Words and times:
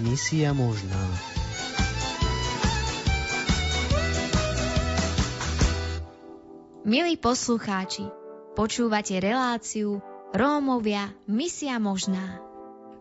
misia 0.00 0.56
možná. 0.56 0.98
Milí 6.80 7.20
poslucháči, 7.20 8.08
počúvate 8.56 9.20
reláciu 9.20 10.00
Rómovia, 10.32 11.12
misia 11.28 11.76
možná. 11.76 12.40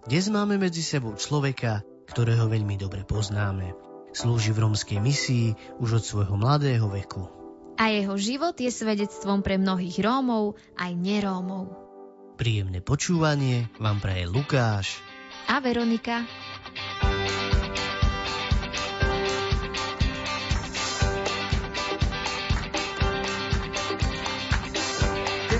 Dnes 0.06 0.28
máme 0.28 0.60
medzi 0.60 0.84
sebou 0.84 1.16
človeka, 1.16 1.82
ktorého 2.12 2.52
veľmi 2.52 2.76
dobre 2.76 3.08
poznáme. 3.08 3.74
Slúži 4.12 4.52
v 4.52 4.68
rómskej 4.68 5.00
misii 5.00 5.54
už 5.80 6.02
od 6.02 6.04
svojho 6.04 6.36
mladého 6.36 6.90
veku. 6.90 7.30
A 7.80 7.96
jeho 7.96 8.20
život 8.20 8.58
je 8.60 8.68
svedectvom 8.68 9.40
pre 9.40 9.56
mnohých 9.56 10.04
Rómov 10.04 10.60
aj 10.76 10.92
nerómov. 11.00 11.72
Príjemné 12.36 12.84
počúvanie 12.84 13.72
vám 13.80 14.04
praje 14.04 14.28
Lukáš 14.28 15.00
a 15.48 15.62
Veronika. 15.64 16.26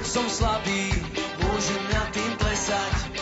Som 0.10 0.26
slabý, 0.26 0.90
môžem 1.38 1.84
na 1.94 2.02
tým 2.10 2.34
plesať. 2.42 3.14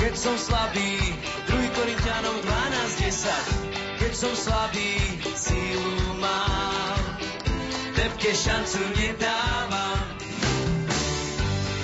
Keď 0.00 0.14
som 0.16 0.32
slabý, 0.40 0.96
2 1.44 1.76
Korintianom 1.76 2.36
12.10. 2.40 4.00
Keď 4.00 4.12
som 4.16 4.32
slabý, 4.32 4.96
sílu 5.36 6.16
mám, 6.16 7.20
tebke 8.00 8.32
šancu 8.32 8.80
nedávam. 8.96 10.00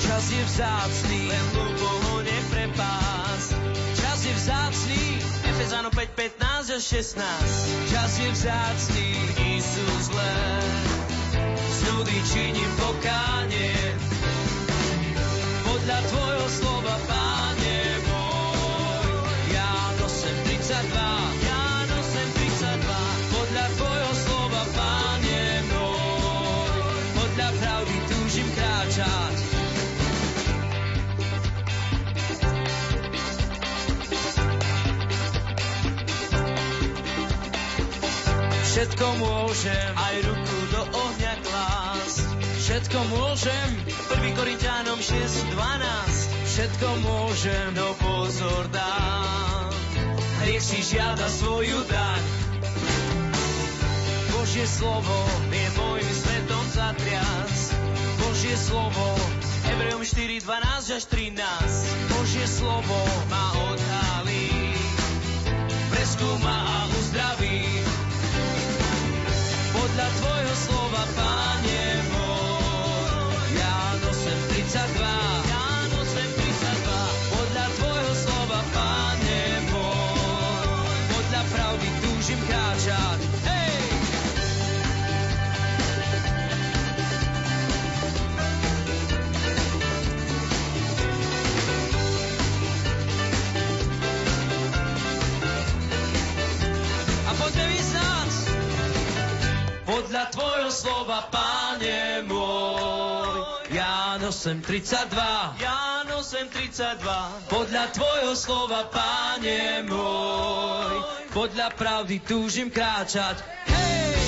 Čas 0.00 0.24
je 0.32 0.42
vzácný, 0.48 1.20
len 1.28 1.44
hlúpo 1.52 1.88
ho 1.92 2.16
neprepás. 2.24 3.52
Čas 4.00 4.18
je 4.24 4.32
vzácný, 4.32 5.04
Efezano 5.44 5.92
5, 5.92 6.08
15 6.40 6.72
a 6.72 6.80
16. 6.80 7.20
Čas 7.92 8.10
je 8.16 8.28
vzácný, 8.32 9.08
Isus 9.60 10.08
len 10.08 10.64
z 11.52 11.78
nudy 11.92 12.18
činím 12.32 12.70
pokánie 12.80 13.92
podľa 15.82 15.98
tvojho 16.14 16.46
slova, 16.62 16.94
Páne 17.10 17.78
môj. 18.06 19.10
Ja 19.50 19.74
nosem 19.98 20.36
32, 20.46 20.78
ja 21.42 21.62
nosem 21.90 22.28
32, 22.38 23.34
podľa 23.34 23.66
tvojho 23.74 24.12
slova, 24.14 24.62
Páne 24.78 25.42
môj. 25.74 26.70
Podľa 27.18 27.48
pravdy 27.58 27.96
túžim 28.06 28.48
kráčať. 28.54 29.36
Všetko 38.70 39.06
môžem, 39.18 39.90
aj 39.98 40.14
ruku. 40.30 40.51
Všetko 42.62 42.94
môžem, 43.10 43.68
1. 44.22 44.38
Korintianom 44.38 44.94
6.12. 45.02 45.50
Všetko 46.46 46.88
môžem, 47.02 47.74
no 47.74 47.90
pozor 47.98 48.70
dám. 48.70 49.74
Hriech 50.46 50.62
si 50.62 50.78
žiada 50.78 51.26
svoju 51.26 51.82
daň. 51.90 52.22
Božie 54.30 54.62
slovo 54.62 55.18
je 55.50 55.68
môjim 55.74 56.14
svetom 56.14 56.64
zatriac. 56.70 57.56
Božie 58.22 58.54
slovo, 58.54 59.10
Hebrejom 59.66 60.06
4, 60.06 60.46
12 60.46 60.98
až 61.02 61.04
13. 61.10 62.14
Božie 62.14 62.46
slovo 62.46 63.00
ma 63.26 63.58
odhalí, 63.74 64.54
preskúma 65.90 66.56
a 66.62 66.78
uzdraví. 66.94 67.66
Podľa 69.74 70.08
tvojho 70.14 70.54
slova, 70.62 71.02
Páne 71.18 71.81
nosem 74.72 74.88
32. 74.94 75.21
8.32 104.42 105.62
Jan 105.62 106.10
8.32 106.10 106.98
Podľa 107.46 107.84
tvojho 107.94 108.34
slova, 108.34 108.90
páne 108.90 109.86
môj 109.86 110.98
Podľa 111.30 111.70
pravdy 111.78 112.18
túžim 112.26 112.66
kráčať. 112.66 113.38
Hej! 113.70 114.18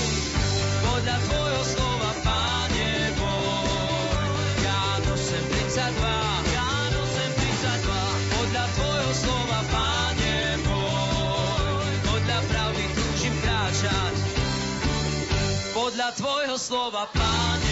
Podľa 0.87 1.17
tvojho 1.19 1.63
slova, 1.67 2.11
páne 2.23 2.91
môj 3.19 4.27
Jan 4.63 5.03
8.32 5.03 5.83
Jan 6.55 6.93
8.32 6.95 8.39
Podľa 8.39 8.65
tvojho 8.71 9.13
slova, 9.19 9.61
páne 9.67 10.35
môj 10.63 11.91
Podľa 12.07 12.39
pravdy 12.55 12.85
túžim 12.95 13.35
kráčať. 13.43 14.15
Podľa 15.75 16.09
tvojho 16.15 16.55
slova, 16.55 17.11
páne 17.11 17.64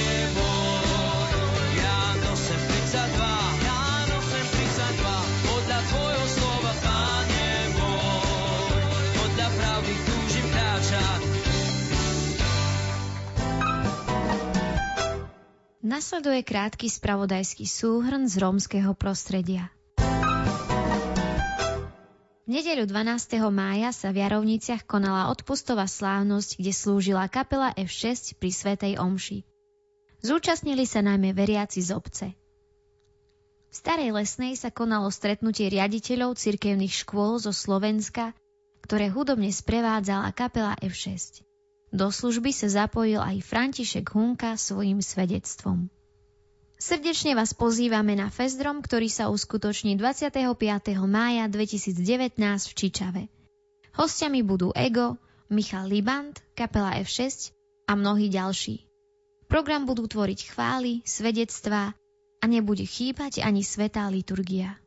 Nasleduje 15.92 16.40
krátky 16.40 16.88
spravodajský 16.88 17.68
súhrn 17.68 18.24
z 18.24 18.40
rómskeho 18.40 18.96
prostredia. 18.96 19.68
V 22.42 22.48
nedeľu 22.48 22.88
12. 22.88 23.36
mája 23.52 23.92
sa 23.92 24.08
v 24.08 24.24
Jarovniciach 24.24 24.88
konala 24.88 25.28
odpustová 25.28 25.84
slávnosť, 25.84 26.56
kde 26.56 26.72
slúžila 26.72 27.28
kapela 27.28 27.76
F6 27.76 28.40
pri 28.40 28.50
Svetej 28.56 28.96
Omši. 28.96 29.44
Zúčastnili 30.24 30.88
sa 30.88 31.04
najmä 31.04 31.36
veriaci 31.36 31.84
z 31.84 31.92
obce. 31.92 32.26
V 33.68 33.74
Starej 33.76 34.16
Lesnej 34.16 34.56
sa 34.56 34.72
konalo 34.72 35.12
stretnutie 35.12 35.68
riaditeľov 35.68 36.40
cirkevných 36.40 37.04
škôl 37.04 37.36
zo 37.36 37.52
Slovenska, 37.52 38.32
ktoré 38.80 39.12
hudobne 39.12 39.52
sprevádzala 39.52 40.32
kapela 40.32 40.72
F6. 40.80 41.44
Do 41.92 42.08
služby 42.08 42.56
sa 42.56 42.72
zapojil 42.72 43.20
aj 43.20 43.44
František 43.44 44.16
Hunka 44.16 44.56
svojim 44.56 45.04
svedectvom. 45.04 45.92
Srdečne 46.80 47.36
vás 47.36 47.52
pozývame 47.52 48.16
na 48.16 48.32
Festrom, 48.32 48.80
ktorý 48.80 49.12
sa 49.12 49.28
uskutoční 49.28 50.00
25. 50.00 50.40
mája 51.04 51.44
2019 51.52 52.40
v 52.40 52.72
Čičave. 52.72 53.22
Hostiami 53.92 54.40
budú 54.40 54.72
Ego, 54.72 55.20
Michal 55.52 55.92
Liband, 55.92 56.40
kapela 56.56 56.96
F6 56.96 57.52
a 57.84 57.92
mnohí 57.92 58.32
ďalší. 58.32 58.88
Program 59.44 59.84
budú 59.84 60.08
tvoriť 60.08 60.48
chvály, 60.48 61.04
svedectvá 61.04 61.92
a 62.40 62.44
nebude 62.48 62.88
chýbať 62.88 63.44
ani 63.44 63.60
svetá 63.60 64.08
liturgia. 64.08 64.80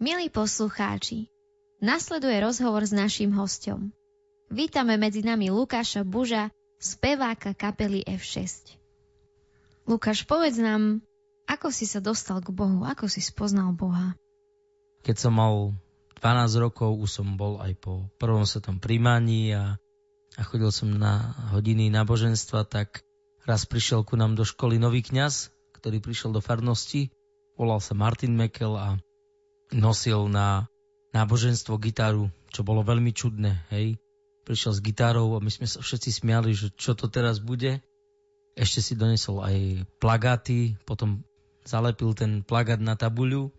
Milí 0.00 0.32
poslucháči, 0.32 1.28
nasleduje 1.78 2.38
rozhovor 2.42 2.82
s 2.84 2.92
naším 2.94 3.34
hostom. 3.34 3.94
Vítame 4.50 4.98
medzi 4.98 5.22
nami 5.22 5.52
Lukáša 5.52 6.02
Buža, 6.02 6.50
speváka 6.80 7.54
kapely 7.54 8.02
F6. 8.06 8.74
Lukáš, 9.88 10.24
povedz 10.24 10.60
nám, 10.60 11.00
ako 11.48 11.72
si 11.72 11.88
sa 11.88 12.00
dostal 12.04 12.44
k 12.44 12.52
Bohu, 12.52 12.84
ako 12.84 13.08
si 13.08 13.24
spoznal 13.24 13.72
Boha? 13.72 14.12
Keď 15.00 15.16
som 15.16 15.32
mal 15.36 15.72
12 16.20 16.64
rokov, 16.64 16.98
už 16.98 17.10
som 17.22 17.38
bol 17.38 17.62
aj 17.62 17.72
po 17.78 18.04
prvom 18.18 18.44
svetom 18.44 18.82
príjmaní 18.82 19.54
a, 19.54 19.78
a 20.36 20.42
chodil 20.44 20.68
som 20.74 20.90
na 20.92 21.32
hodiny 21.54 21.88
náboženstva, 21.94 22.66
tak 22.68 23.00
raz 23.46 23.64
prišiel 23.64 24.04
ku 24.04 24.18
nám 24.18 24.36
do 24.36 24.44
školy 24.44 24.76
nový 24.76 25.00
kňaz, 25.00 25.54
ktorý 25.78 26.02
prišiel 26.02 26.34
do 26.34 26.42
farnosti, 26.42 27.08
volal 27.54 27.80
sa 27.80 27.94
Martin 27.94 28.34
Mekel 28.34 28.74
a 28.76 28.98
nosil 29.72 30.26
na 30.28 30.66
náboženstvo 31.12 31.80
gitaru, 31.80 32.28
čo 32.52 32.64
bolo 32.64 32.84
veľmi 32.84 33.12
čudné, 33.12 33.64
hej. 33.72 33.96
Prišiel 34.44 34.72
s 34.76 34.84
gitárou 34.84 35.36
a 35.36 35.44
my 35.44 35.52
sme 35.52 35.68
sa 35.68 35.84
všetci 35.84 36.24
smiali, 36.24 36.56
že 36.56 36.72
čo 36.72 36.96
to 36.96 37.12
teraz 37.12 37.40
bude. 37.40 37.84
Ešte 38.56 38.80
si 38.80 38.94
donesol 38.96 39.44
aj 39.44 39.56
plagáty, 40.00 40.80
potom 40.88 41.20
zalepil 41.68 42.16
ten 42.16 42.40
plagát 42.40 42.80
na 42.80 42.96
tabuľu 42.96 43.52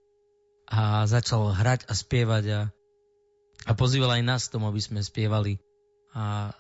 a 0.66 1.06
začal 1.06 1.54
hrať 1.54 1.86
a 1.86 1.94
spievať 1.94 2.46
a, 2.50 2.60
a 3.69 3.72
pozýval 3.78 4.18
aj 4.18 4.24
nás 4.25 4.50
tomu, 4.50 4.66
aby 4.69 4.81
sme 4.81 5.06
spievali. 5.06 5.62
A 6.13 6.54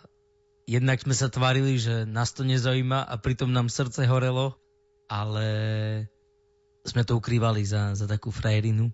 jednak 0.69 1.01
sme 1.01 1.17
sa 1.17 1.33
tvárili, 1.33 1.81
že 1.81 2.05
nás 2.05 2.33
to 2.37 2.45
nezaujíma 2.45 3.01
a 3.01 3.17
pritom 3.17 3.49
nám 3.49 3.73
srdce 3.73 4.05
horelo, 4.05 4.53
ale 5.09 5.45
sme 6.85 7.01
to 7.01 7.17
ukrývali 7.17 7.65
za, 7.65 7.97
za 7.97 8.05
takú 8.05 8.29
frajerinu. 8.29 8.93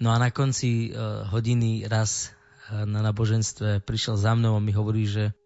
No 0.00 0.10
a 0.10 0.16
na 0.16 0.32
konci 0.32 0.90
uh, 0.90 1.28
hodiny 1.28 1.84
raz 1.84 2.32
uh, 2.72 2.88
na 2.88 3.04
náboženstve 3.04 3.84
prišiel 3.84 4.16
za 4.16 4.32
mnou 4.32 4.56
a 4.56 4.64
mi 4.64 4.72
hovorí, 4.72 5.04
že 5.04 5.36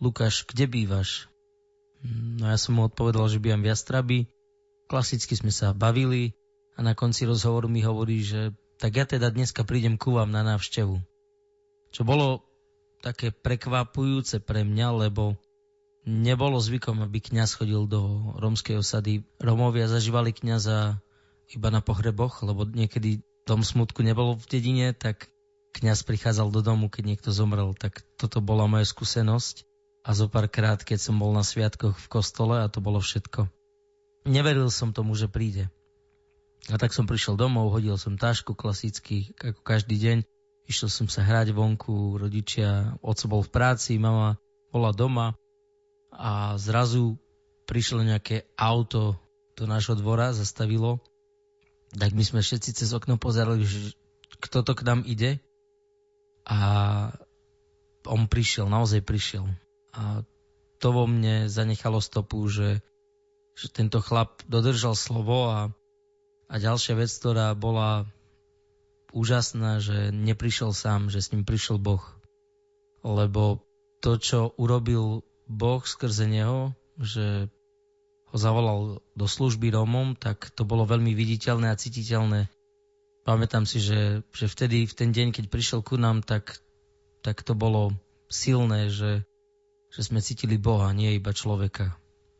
Lukáš, 0.00 0.48
kde 0.48 0.66
bývaš? 0.66 1.28
No 2.02 2.50
ja 2.50 2.58
som 2.58 2.74
mu 2.74 2.88
odpovedal, 2.88 3.28
že 3.30 3.38
bývam 3.38 3.62
v 3.62 3.70
Jastrabi. 3.70 4.18
Klasicky 4.90 5.38
sme 5.38 5.54
sa 5.54 5.70
bavili 5.70 6.34
a 6.74 6.82
na 6.82 6.96
konci 6.96 7.28
rozhovoru 7.28 7.70
mi 7.70 7.84
hovorí, 7.84 8.24
že 8.24 8.50
tak 8.82 8.98
ja 8.98 9.06
teda 9.06 9.30
dneska 9.30 9.62
prídem 9.62 9.94
ku 9.94 10.18
vám 10.18 10.34
na 10.34 10.42
návštevu. 10.42 10.98
Čo 11.94 12.02
bolo 12.02 12.42
také 12.98 13.30
prekvapujúce 13.30 14.42
pre 14.42 14.66
mňa, 14.66 15.06
lebo 15.06 15.38
nebolo 16.02 16.58
zvykom, 16.58 17.04
aby 17.06 17.22
kňaz 17.22 17.62
chodil 17.62 17.86
do 17.86 18.34
rómskej 18.42 18.82
osady. 18.82 19.22
Rómovia 19.38 19.86
zažívali 19.86 20.34
kňaza 20.34 20.98
iba 21.52 21.68
na 21.70 21.78
pohreboch, 21.78 22.42
lebo 22.42 22.66
niekedy 22.66 23.22
tom 23.44 23.66
smutku 23.66 24.06
nebolo 24.06 24.38
v 24.38 24.46
dedine, 24.46 24.94
tak 24.94 25.32
kňaz 25.72 26.04
prichádzal 26.06 26.52
do 26.52 26.60
domu, 26.60 26.86
keď 26.92 27.16
niekto 27.16 27.30
zomrel. 27.34 27.74
Tak 27.74 28.04
toto 28.20 28.38
bola 28.44 28.68
moja 28.68 28.86
skúsenosť. 28.86 29.66
A 30.02 30.18
zo 30.18 30.26
párkrát, 30.26 30.82
keď 30.82 30.98
som 30.98 31.14
bol 31.18 31.30
na 31.30 31.46
sviatkoch 31.46 31.94
v 31.94 32.10
kostole 32.10 32.58
a 32.58 32.66
to 32.66 32.82
bolo 32.82 32.98
všetko. 32.98 33.46
Neveril 34.26 34.70
som 34.70 34.90
tomu, 34.90 35.14
že 35.14 35.30
príde. 35.30 35.70
A 36.70 36.78
tak 36.78 36.94
som 36.94 37.06
prišiel 37.10 37.34
domov, 37.34 37.74
hodil 37.74 37.98
som 37.98 38.14
tašku 38.14 38.54
klasicky, 38.54 39.34
ako 39.38 39.62
každý 39.62 39.98
deň. 39.98 40.18
Išiel 40.70 40.90
som 40.90 41.06
sa 41.10 41.26
hrať 41.26 41.50
vonku, 41.50 42.18
rodičia, 42.22 42.94
oco 43.02 43.24
bol 43.26 43.42
v 43.42 43.50
práci, 43.50 43.98
mama 43.98 44.38
bola 44.70 44.94
doma 44.94 45.34
a 46.14 46.54
zrazu 46.54 47.18
prišlo 47.66 48.06
nejaké 48.06 48.46
auto 48.54 49.18
do 49.58 49.66
nášho 49.66 49.98
dvora, 49.98 50.30
zastavilo. 50.30 51.02
Tak 51.92 52.10
my 52.16 52.24
sme 52.24 52.40
všetci 52.40 52.72
cez 52.72 52.88
okno 52.96 53.20
pozerali, 53.20 53.68
že 53.68 53.92
kto 54.40 54.64
to 54.64 54.72
k 54.72 54.86
nám 54.88 55.00
ide. 55.04 55.38
A 56.48 56.58
on 58.08 58.26
prišiel, 58.26 58.66
naozaj 58.66 59.04
prišiel. 59.04 59.46
A 59.92 60.24
to 60.82 60.88
vo 60.90 61.04
mne 61.06 61.46
zanechalo 61.46 62.02
stopu, 62.02 62.42
že, 62.50 62.82
že 63.54 63.70
tento 63.70 64.02
chlap 64.02 64.42
dodržal 64.50 64.98
slovo 64.98 65.52
a, 65.52 65.60
a 66.50 66.54
ďalšia 66.58 66.98
vec, 66.98 67.12
ktorá 67.12 67.54
bola 67.54 68.10
úžasná, 69.14 69.78
že 69.78 70.10
neprišiel 70.10 70.72
sám, 70.74 71.12
že 71.12 71.22
s 71.22 71.30
ním 71.30 71.44
prišiel 71.46 71.78
Boh. 71.78 72.02
Lebo 73.04 73.62
to, 74.02 74.18
čo 74.18 74.50
urobil 74.58 75.22
Boh 75.46 75.84
skrze 75.84 76.26
neho, 76.26 76.74
že 76.98 77.52
ho 78.32 78.36
zavolal 78.40 79.04
do 79.12 79.26
služby 79.28 79.76
Rómom, 79.76 80.16
tak 80.16 80.48
to 80.56 80.64
bolo 80.64 80.88
veľmi 80.88 81.12
viditeľné 81.12 81.68
a 81.68 81.76
cítiteľné. 81.76 82.48
Pamätám 83.28 83.68
si, 83.68 83.78
že, 83.78 84.24
že 84.32 84.48
vtedy, 84.48 84.88
v 84.88 84.94
ten 84.96 85.12
deň, 85.12 85.36
keď 85.36 85.44
prišiel 85.52 85.84
ku 85.84 86.00
nám, 86.00 86.24
tak, 86.24 86.64
tak 87.20 87.44
to 87.44 87.52
bolo 87.52 87.92
silné, 88.32 88.88
že, 88.88 89.28
že 89.92 90.00
sme 90.00 90.24
cítili 90.24 90.56
Boha, 90.56 90.90
nie 90.96 91.12
iba 91.20 91.36
človeka, 91.36 91.92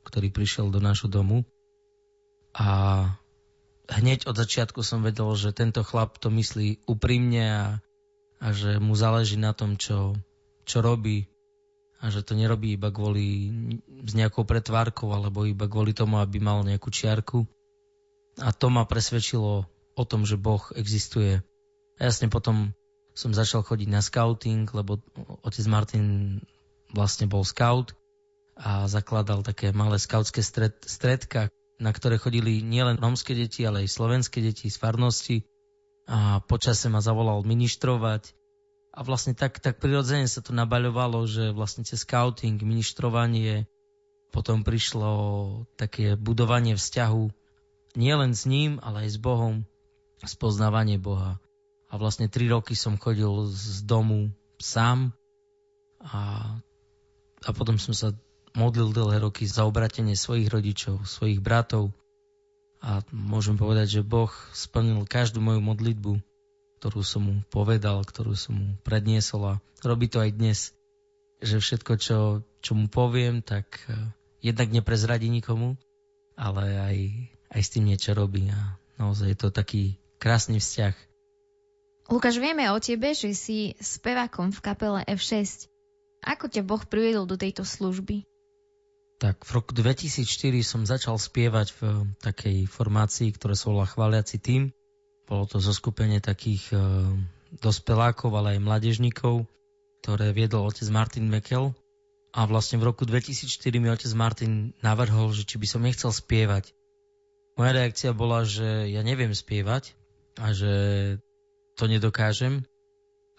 ktorý 0.09 0.33
prišiel 0.33 0.73
do 0.73 0.81
nášho 0.81 1.13
domu. 1.13 1.45
A 2.57 3.07
hneď 3.93 4.25
od 4.25 4.37
začiatku 4.41 4.81
som 4.81 5.05
vedel, 5.05 5.29
že 5.37 5.53
tento 5.53 5.85
chlap 5.85 6.17
to 6.17 6.33
myslí 6.33 6.89
úprimne 6.89 7.45
a, 7.45 7.65
a 8.41 8.47
že 8.57 8.81
mu 8.81 8.97
záleží 8.97 9.37
na 9.37 9.53
tom, 9.53 9.77
čo, 9.77 10.17
čo 10.65 10.81
robí 10.81 11.32
a 12.03 12.11
že 12.11 12.27
to 12.27 12.35
nerobí 12.35 12.75
iba 12.75 12.91
kvôli 12.91 13.55
s 14.03 14.13
nejakou 14.19 14.43
pretvárkou 14.43 15.15
alebo 15.15 15.47
iba 15.47 15.71
kvôli 15.71 15.95
tomu, 15.95 16.19
aby 16.19 16.43
mal 16.43 16.67
nejakú 16.67 16.91
čiarku. 16.91 17.47
A 18.43 18.51
to 18.51 18.75
ma 18.75 18.83
presvedčilo 18.83 19.71
o 19.95 20.03
tom, 20.03 20.27
že 20.27 20.35
Boh 20.35 20.67
existuje. 20.75 21.39
A 21.97 22.01
jasne 22.03 22.27
potom 22.27 22.75
som 23.15 23.31
začal 23.31 23.63
chodiť 23.63 23.87
na 23.87 24.03
scouting, 24.03 24.67
lebo 24.75 24.99
otec 25.47 25.65
Martin 25.71 26.05
vlastne 26.91 27.31
bol 27.31 27.47
scout 27.47 27.95
a 28.59 28.91
zakladal 28.91 29.47
také 29.47 29.71
malé 29.71 30.03
skautské 30.03 30.43
stred, 30.43 30.75
stredka, 30.83 31.55
na 31.79 31.95
ktoré 31.95 32.19
chodili 32.19 32.67
nielen 32.67 32.99
romské 32.99 33.39
deti, 33.39 33.63
ale 33.63 33.87
aj 33.87 33.95
slovenské 33.95 34.43
deti 34.43 34.67
z 34.69 34.77
farnosti 34.77 35.47
a 36.11 36.43
počase 36.43 36.91
ma 36.91 36.99
zavolal 36.99 37.47
ministrovať 37.47 38.35
a 38.93 39.01
vlastne 39.01 39.33
tak, 39.33 39.57
tak 39.59 39.81
prirodzene 39.81 40.29
sa 40.29 40.45
to 40.45 40.53
nabaľovalo, 40.53 41.25
že 41.25 41.57
vlastne 41.57 41.83
cez 41.83 42.05
scouting, 42.05 42.61
ministrovanie, 42.61 43.65
potom 44.29 44.65
prišlo 44.65 45.13
také 45.81 46.17
budovanie 46.17 46.77
vzťahu 46.77 47.25
nielen 47.97 48.33
s 48.37 48.45
ním, 48.45 48.81
ale 48.85 49.09
aj 49.09 49.17
s 49.17 49.19
Bohom, 49.21 49.65
spoznávanie 50.25 51.01
Boha. 51.01 51.41
A 51.93 52.01
vlastne 52.01 52.29
tri 52.29 52.49
roky 52.49 52.73
som 52.73 52.97
chodil 52.97 53.49
z 53.53 53.85
domu 53.85 54.33
sám 54.57 55.13
a, 56.01 56.57
a 57.45 57.51
potom 57.53 57.77
som 57.77 57.93
sa 57.93 58.17
modlil 58.57 58.93
dlhé 58.93 59.25
roky 59.25 59.45
za 59.49 59.65
obratenie 59.65 60.17
svojich 60.17 60.49
rodičov, 60.49 61.05
svojich 61.05 61.41
bratov 61.41 61.93
a 62.83 63.05
môžem 63.13 63.55
povedať, 63.55 64.01
že 64.01 64.03
Boh 64.03 64.33
splnil 64.53 65.05
každú 65.05 65.39
moju 65.45 65.61
modlitbu, 65.61 66.19
ktorú 66.83 67.07
som 67.07 67.23
mu 67.23 67.35
povedal, 67.47 68.03
ktorú 68.03 68.35
som 68.35 68.59
mu 68.59 68.69
predniesol 68.83 69.55
a 69.55 69.61
robí 69.87 70.11
to 70.11 70.19
aj 70.19 70.35
dnes, 70.35 70.75
že 71.39 71.63
všetko, 71.63 71.93
čo, 71.95 72.19
čo 72.59 72.73
mu 72.75 72.91
poviem, 72.91 73.39
tak 73.39 73.87
eh, 73.87 73.95
jednak 74.43 74.75
neprezradí 74.75 75.31
nikomu, 75.31 75.79
ale 76.35 76.75
aj, 76.83 76.97
aj 77.55 77.61
s 77.63 77.71
tým 77.71 77.87
niečo 77.87 78.19
robí 78.19 78.51
a 78.51 78.83
naozaj 78.99 79.31
je 79.31 79.39
to 79.39 79.49
taký 79.55 79.95
krásny 80.19 80.59
vzťah. 80.59 80.99
Lukáš, 82.11 82.43
vieme 82.43 82.67
o 82.75 82.83
tebe, 82.83 83.15
že 83.15 83.31
si 83.31 83.79
spevákom 83.79 84.51
v 84.51 84.59
kapele 84.59 85.01
F6. 85.07 85.71
Ako 86.27 86.51
ťa 86.51 86.67
Boh 86.67 86.83
priviedol 86.83 87.31
do 87.31 87.39
tejto 87.39 87.63
služby? 87.63 88.27
Tak 89.23 89.47
v 89.47 89.51
roku 89.55 89.71
2004 89.71 90.27
som 90.67 90.83
začal 90.83 91.15
spievať 91.15 91.79
v 91.79 92.11
takej 92.27 92.67
formácii, 92.67 93.31
ktorá 93.39 93.55
sa 93.55 93.71
volá 93.71 93.87
Chváliaci 93.87 94.43
tým. 94.43 94.75
Bolo 95.33 95.49
to 95.49 95.65
zoskupenie 95.65 96.21
takých 96.21 96.77
e, 96.77 96.79
dospelákov, 97.57 98.37
ale 98.37 98.61
aj 98.61 98.69
mladežníkov, 98.69 99.49
ktoré 100.05 100.37
viedol 100.37 100.69
otec 100.69 100.85
Martin 100.93 101.33
Mekel. 101.33 101.73
A 102.37 102.45
vlastne 102.45 102.77
v 102.77 102.93
roku 102.93 103.09
2004 103.09 103.49
mi 103.81 103.89
otec 103.89 104.13
Martin 104.13 104.77
navrhol, 104.85 105.33
že 105.33 105.49
či 105.49 105.57
by 105.57 105.65
som 105.65 105.81
nechcel 105.81 106.13
spievať. 106.13 106.77
Moja 107.57 107.73
reakcia 107.73 108.13
bola, 108.13 108.45
že 108.45 108.93
ja 108.93 109.01
neviem 109.01 109.33
spievať 109.33 109.97
a 110.37 110.53
že 110.53 110.73
to 111.81 111.89
nedokážem, 111.89 112.69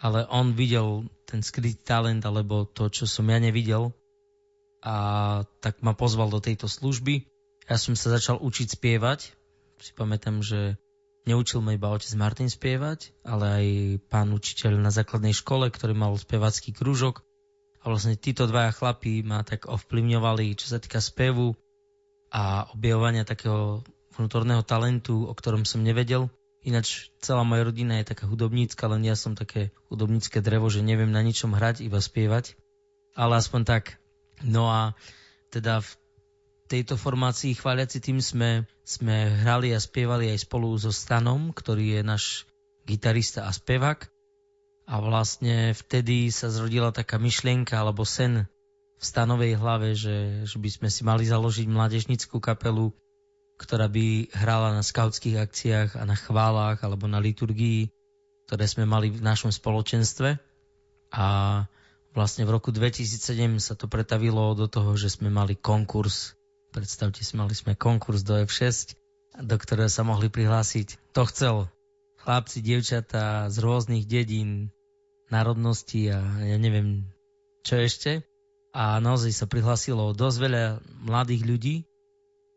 ale 0.01 0.25
on 0.33 0.57
videl 0.57 1.05
ten 1.29 1.45
skrytý 1.45 1.77
talent 1.77 2.25
alebo 2.25 2.65
to, 2.65 2.89
čo 2.89 3.05
som 3.05 3.29
ja 3.29 3.37
nevidel 3.37 3.93
a 4.81 4.95
tak 5.61 5.85
ma 5.85 5.93
pozval 5.93 6.33
do 6.33 6.41
tejto 6.41 6.65
služby. 6.65 7.29
Ja 7.69 7.77
som 7.77 7.93
sa 7.93 8.17
začal 8.17 8.41
učiť 8.41 8.81
spievať. 8.81 9.29
Si 9.77 9.93
pamätám, 9.93 10.41
že 10.41 10.81
neučil 11.25 11.63
ma 11.63 11.75
iba 11.75 11.91
otec 11.91 12.09
Martin 12.19 12.49
spievať, 12.51 13.13
ale 13.23 13.45
aj 13.47 13.65
pán 14.07 14.29
učiteľ 14.31 14.79
na 14.79 14.91
základnej 14.91 15.35
škole, 15.35 15.71
ktorý 15.71 15.95
mal 15.95 16.13
spevacký 16.15 16.75
krúžok. 16.75 17.23
A 17.83 17.91
vlastne 17.91 18.15
títo 18.15 18.47
dvaja 18.47 18.71
chlapí 18.71 19.23
ma 19.27 19.43
tak 19.43 19.67
ovplyvňovali, 19.67 20.55
čo 20.55 20.71
sa 20.71 20.79
týka 20.79 21.03
spevu 21.03 21.55
a 22.31 22.71
objavovania 22.71 23.27
takého 23.27 23.83
vnútorného 24.15 24.63
talentu, 24.63 25.27
o 25.27 25.33
ktorom 25.35 25.67
som 25.67 25.83
nevedel. 25.83 26.31
Ináč 26.63 27.11
celá 27.19 27.43
moja 27.43 27.67
rodina 27.67 27.99
je 27.99 28.07
taká 28.15 28.23
hudobnícka, 28.23 28.87
len 28.87 29.03
ja 29.03 29.19
som 29.19 29.35
také 29.35 29.75
hudobnícke 29.91 30.39
drevo, 30.39 30.71
že 30.71 30.79
neviem 30.79 31.11
na 31.11 31.19
ničom 31.19 31.51
hrať, 31.51 31.83
iba 31.83 31.99
spievať. 31.99 32.55
Ale 33.19 33.35
aspoň 33.35 33.61
tak 33.67 33.83
No 34.43 34.67
a 34.67 34.97
teda 35.53 35.79
v 35.79 35.91
tejto 36.73 36.97
formácii 36.97 37.53
chváliaci 37.53 38.01
tým 38.01 38.17
sme, 38.17 38.65
sme 38.81 39.29
hrali 39.45 39.69
a 39.71 39.79
spievali 39.79 40.33
aj 40.33 40.49
spolu 40.49 40.73
so 40.81 40.89
Stanom, 40.89 41.53
ktorý 41.53 41.99
je 41.99 42.01
náš 42.01 42.23
gitarista 42.89 43.45
a 43.45 43.53
spevák. 43.53 44.09
A 44.89 44.99
vlastne 44.99 45.77
vtedy 45.77 46.33
sa 46.33 46.49
zrodila 46.49 46.89
taká 46.89 47.21
myšlienka 47.21 47.77
alebo 47.77 48.03
sen 48.03 48.49
v 48.97 49.03
stanovej 49.03 49.55
hlave, 49.55 49.93
že, 49.93 50.49
že 50.49 50.57
by 50.57 50.69
sme 50.73 50.89
si 50.89 51.05
mali 51.05 51.23
založiť 51.23 51.69
mládežnickú 51.69 52.41
kapelu, 52.41 52.91
ktorá 53.61 53.87
by 53.87 54.33
hrala 54.33 54.73
na 54.75 54.83
skautských 54.83 55.39
akciách 55.39 55.89
a 55.95 56.03
na 56.03 56.17
chválach 56.17 56.81
alebo 56.81 57.05
na 57.07 57.21
liturgii 57.21 57.93
ktoré 58.47 58.65
sme 58.67 58.85
mali 58.85 59.09
v 59.09 59.23
našom 59.23 59.49
spoločenstve. 59.49 60.37
A 61.13 61.25
vlastne 62.13 62.43
v 62.45 62.53
roku 62.53 62.69
2007 62.73 63.57
sa 63.57 63.73
to 63.73 63.89
pretavilo 63.89 64.53
do 64.57 64.67
toho, 64.67 64.93
že 64.99 65.13
sme 65.13 65.33
mali 65.33 65.55
konkurs. 65.55 66.35
Predstavte 66.73 67.21
si, 67.21 67.37
mali 67.37 67.53
sme 67.53 67.77
konkurs 67.77 68.25
do 68.25 68.33
F6, 68.33 68.97
do 69.37 69.55
ktorého 69.61 69.93
sa 69.93 70.01
mohli 70.01 70.33
prihlásiť. 70.33 71.13
To 71.13 71.29
chcel 71.29 71.69
chlapci, 72.25 72.65
dievčatá 72.65 73.45
z 73.53 73.61
rôznych 73.61 74.09
dedín, 74.09 74.73
národností 75.29 76.09
a 76.09 76.17
ja 76.41 76.57
neviem 76.57 77.05
čo 77.61 77.77
ešte. 77.77 78.25
A 78.73 78.97
naozaj 78.97 79.37
sa 79.37 79.45
prihlásilo 79.45 80.17
dosť 80.17 80.37
veľa 80.41 80.63
mladých 81.05 81.45
ľudí. 81.45 81.75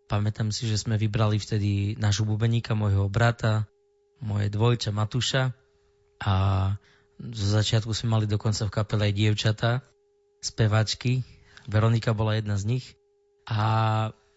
Pamätám 0.08 0.49
si, 0.49 0.64
že 0.64 0.80
sme 0.80 0.96
vybrali 0.96 1.37
vtedy 1.37 2.00
nášho 2.00 2.25
bubeníka, 2.25 2.73
môjho 2.73 3.12
brata, 3.12 3.68
moje 4.25 4.49
dvojča 4.49 4.96
Matúša 4.96 5.52
a 6.25 6.35
zo 7.20 7.46
začiatku 7.52 7.92
sme 7.92 8.16
mali 8.16 8.25
dokonca 8.25 8.64
v 8.64 8.73
kapele 8.73 9.12
aj 9.12 9.12
dievčatá, 9.12 9.70
spevačky. 10.40 11.20
Veronika 11.68 12.16
bola 12.16 12.40
jedna 12.40 12.56
z 12.56 12.64
nich. 12.64 12.96
A 13.47 13.67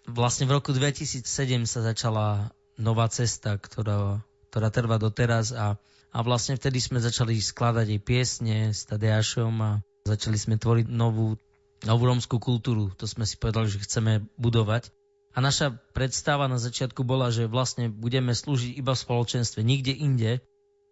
vlastne 0.05 0.45
v 0.45 0.57
roku 0.57 0.69
2007 0.69 1.25
sa 1.65 1.79
začala 1.81 2.53
nová 2.77 3.09
cesta, 3.09 3.57
ktorá, 3.57 4.21
ktorá 4.53 4.69
trvá 4.69 5.01
doteraz 5.01 5.51
a, 5.51 5.75
a 6.13 6.17
vlastne 6.21 6.55
vtedy 6.55 6.77
sme 6.79 7.01
začali 7.01 7.35
skladať 7.37 7.87
aj 7.89 8.01
piesne 8.05 8.57
s 8.71 8.85
Tadeášom 8.85 9.53
a 9.59 9.69
začali 10.05 10.37
sme 10.37 10.55
tvoriť 10.61 10.87
novú, 10.87 11.35
novú 11.83 12.03
romskú 12.05 12.37
kultúru. 12.37 12.93
To 13.01 13.09
sme 13.09 13.25
si 13.25 13.35
povedali, 13.35 13.67
že 13.67 13.81
chceme 13.81 14.29
budovať. 14.37 14.93
A 15.33 15.45
naša 15.45 15.77
predstava 15.93 16.49
na 16.49 16.57
začiatku 16.57 17.05
bola, 17.05 17.29
že 17.29 17.45
vlastne 17.45 17.89
budeme 17.89 18.33
slúžiť 18.33 18.81
iba 18.81 18.97
v 18.97 19.03
spoločenstve, 19.05 19.61
nikde 19.61 19.93
inde, 19.93 20.41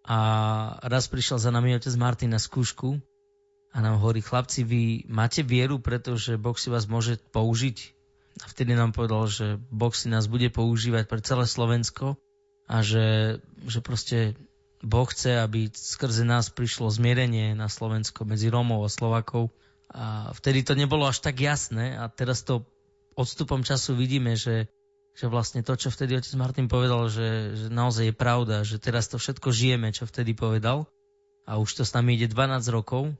a 0.07 0.19
raz 0.87 1.11
prišiel 1.11 1.35
za 1.35 1.51
nami 1.51 1.75
otec 1.75 1.91
Martin 1.99 2.31
na 2.31 2.39
skúšku 2.39 2.95
a 3.75 3.77
nám 3.83 3.99
hovorí, 3.99 4.23
chlapci, 4.23 4.63
vy 4.63 5.03
máte 5.11 5.43
vieru, 5.43 5.83
pretože 5.83 6.39
Boh 6.39 6.55
si 6.55 6.71
vás 6.71 6.87
môže 6.87 7.19
použiť. 7.35 7.96
A 8.41 8.45
vtedy 8.45 8.77
nám 8.77 8.93
povedal, 8.93 9.25
že 9.29 9.57
Boh 9.73 9.93
si 9.93 10.07
nás 10.07 10.29
bude 10.29 10.49
používať 10.53 11.09
pre 11.09 11.19
celé 11.21 11.49
Slovensko 11.49 12.17
a 12.69 12.85
že, 12.85 13.39
že 13.65 13.79
proste 13.81 14.37
Boh 14.83 15.09
chce, 15.09 15.41
aby 15.41 15.73
skrze 15.73 16.21
nás 16.21 16.53
prišlo 16.53 16.93
zmierenie 16.93 17.57
na 17.57 17.65
Slovensko 17.65 18.27
medzi 18.29 18.53
Rómov 18.53 18.85
a 18.85 18.93
Slovakov. 18.93 19.49
A 19.89 20.29
vtedy 20.37 20.61
to 20.61 20.77
nebolo 20.77 21.07
až 21.09 21.23
tak 21.23 21.41
jasné 21.41 21.97
a 21.97 22.11
teraz 22.11 22.45
to 22.45 22.67
odstupom 23.17 23.65
času 23.65 23.97
vidíme, 23.97 24.37
že 24.37 24.69
že 25.17 25.25
vlastne 25.25 25.65
to, 25.65 25.73
čo 25.73 25.89
vtedy 25.89 26.13
otec 26.13 26.29
Martin 26.37 26.69
povedal, 26.69 27.09
že, 27.09 27.57
že 27.57 27.67
naozaj 27.73 28.13
je 28.13 28.15
pravda, 28.15 28.61
že 28.61 28.77
teraz 28.77 29.09
to 29.09 29.17
všetko 29.17 29.49
žijeme, 29.49 29.89
čo 29.89 30.05
vtedy 30.05 30.37
povedal 30.37 30.85
a 31.49 31.57
už 31.57 31.81
to 31.81 31.83
s 31.87 31.97
nami 31.97 32.13
ide 32.13 32.29
12 32.29 32.61
rokov. 32.69 33.17